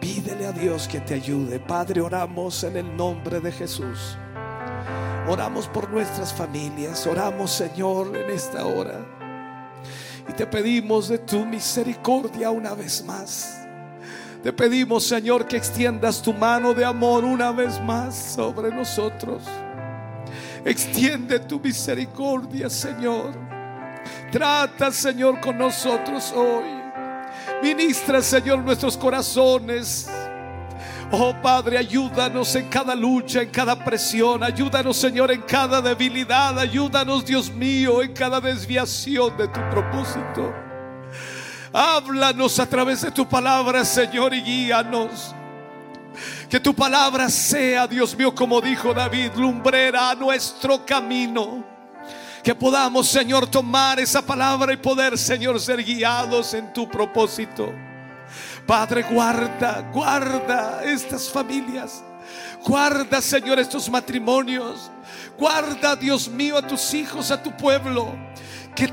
[0.00, 1.58] Pídele a Dios que te ayude.
[1.58, 4.16] Padre, oramos en el nombre de Jesús.
[5.28, 7.06] Oramos por nuestras familias.
[7.06, 9.06] Oramos, Señor, en esta hora.
[10.28, 13.59] Y te pedimos de tu misericordia una vez más.
[14.42, 19.42] Te pedimos, Señor, que extiendas tu mano de amor una vez más sobre nosotros.
[20.64, 23.32] Extiende tu misericordia, Señor.
[24.32, 26.80] Trata, Señor, con nosotros hoy.
[27.62, 30.08] Ministra, Señor, nuestros corazones.
[31.12, 34.42] Oh Padre, ayúdanos en cada lucha, en cada presión.
[34.42, 36.58] Ayúdanos, Señor, en cada debilidad.
[36.58, 40.69] Ayúdanos, Dios mío, en cada desviación de tu propósito.
[41.72, 45.34] Háblanos a través de tu palabra, Señor, y guíanos.
[46.48, 51.64] Que tu palabra sea, Dios mío, como dijo David, lumbrera a nuestro camino.
[52.42, 57.72] Que podamos, Señor, tomar esa palabra y poder, Señor, ser guiados en tu propósito.
[58.66, 62.02] Padre, guarda, guarda estas familias.
[62.64, 64.90] Guarda, Señor, estos matrimonios.
[65.38, 68.14] Guarda, Dios mío, a tus hijos, a tu pueblo.
[68.74, 68.92] Que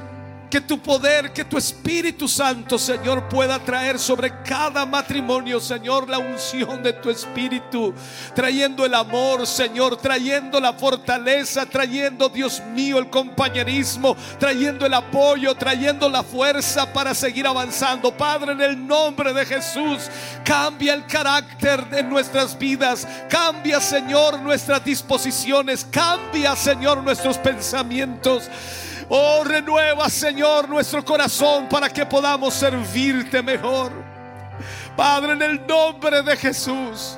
[0.50, 6.20] que tu poder, que tu Espíritu Santo, Señor, pueda traer sobre cada matrimonio, Señor, la
[6.20, 7.94] unción de tu Espíritu,
[8.34, 15.56] trayendo el amor, Señor, trayendo la fortaleza, trayendo, Dios mío, el compañerismo, trayendo el apoyo,
[15.56, 18.16] trayendo la fuerza para seguir avanzando.
[18.16, 20.10] Padre, en el nombre de Jesús,
[20.46, 28.50] cambia el carácter de nuestras vidas, cambia, Señor, nuestras disposiciones, cambia, Señor, nuestros pensamientos.
[29.10, 33.92] Oh, renueva, Señor, nuestro corazón para que podamos servirte mejor.
[34.96, 37.18] Padre, en el nombre de Jesús.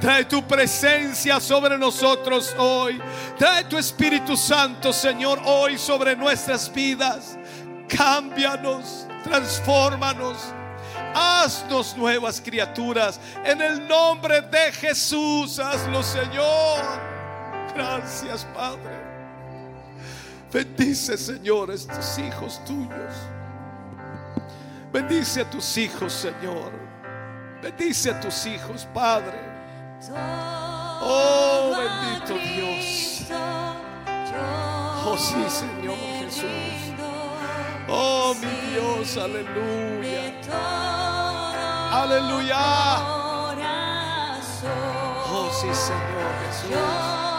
[0.00, 3.00] Trae tu presencia sobre nosotros hoy.
[3.36, 7.36] Trae tu Espíritu Santo, Señor, hoy sobre nuestras vidas.
[7.88, 10.36] Cámbianos, transfórmanos.
[11.14, 13.18] Haznos nuevas criaturas.
[13.44, 16.80] En el nombre de Jesús, hazlo, Señor.
[17.74, 19.07] Gracias, Padre.
[20.52, 23.14] Bendice, Señor, a estos hijos tuyos.
[24.92, 26.72] Bendice a tus hijos, Señor.
[27.62, 29.38] Bendice a tus hijos, Padre.
[31.00, 33.26] Oh, bendito Dios.
[35.04, 36.94] Oh, sí, Señor Jesús.
[37.88, 40.28] Oh, mi Dios, aleluya.
[41.90, 42.56] Aleluya.
[45.30, 47.37] Oh, sí, Señor Jesús.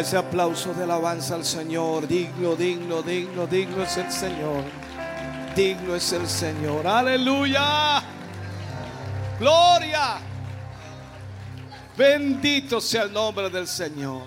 [0.00, 2.08] Ese aplauso de alabanza al Señor.
[2.08, 4.64] Digno, digno, digno, digno es el Señor.
[5.54, 6.86] Digno es el Señor.
[6.86, 8.02] Aleluya.
[9.38, 10.18] Gloria.
[11.98, 14.22] Bendito sea el nombre del Señor.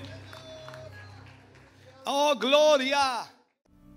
[2.05, 3.25] Oh, gloria.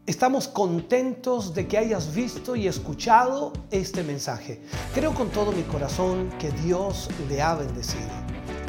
[0.07, 4.63] Estamos contentos de que hayas visto y escuchado este mensaje.
[4.95, 8.26] Creo con todo mi corazón que Dios le ha bendecido.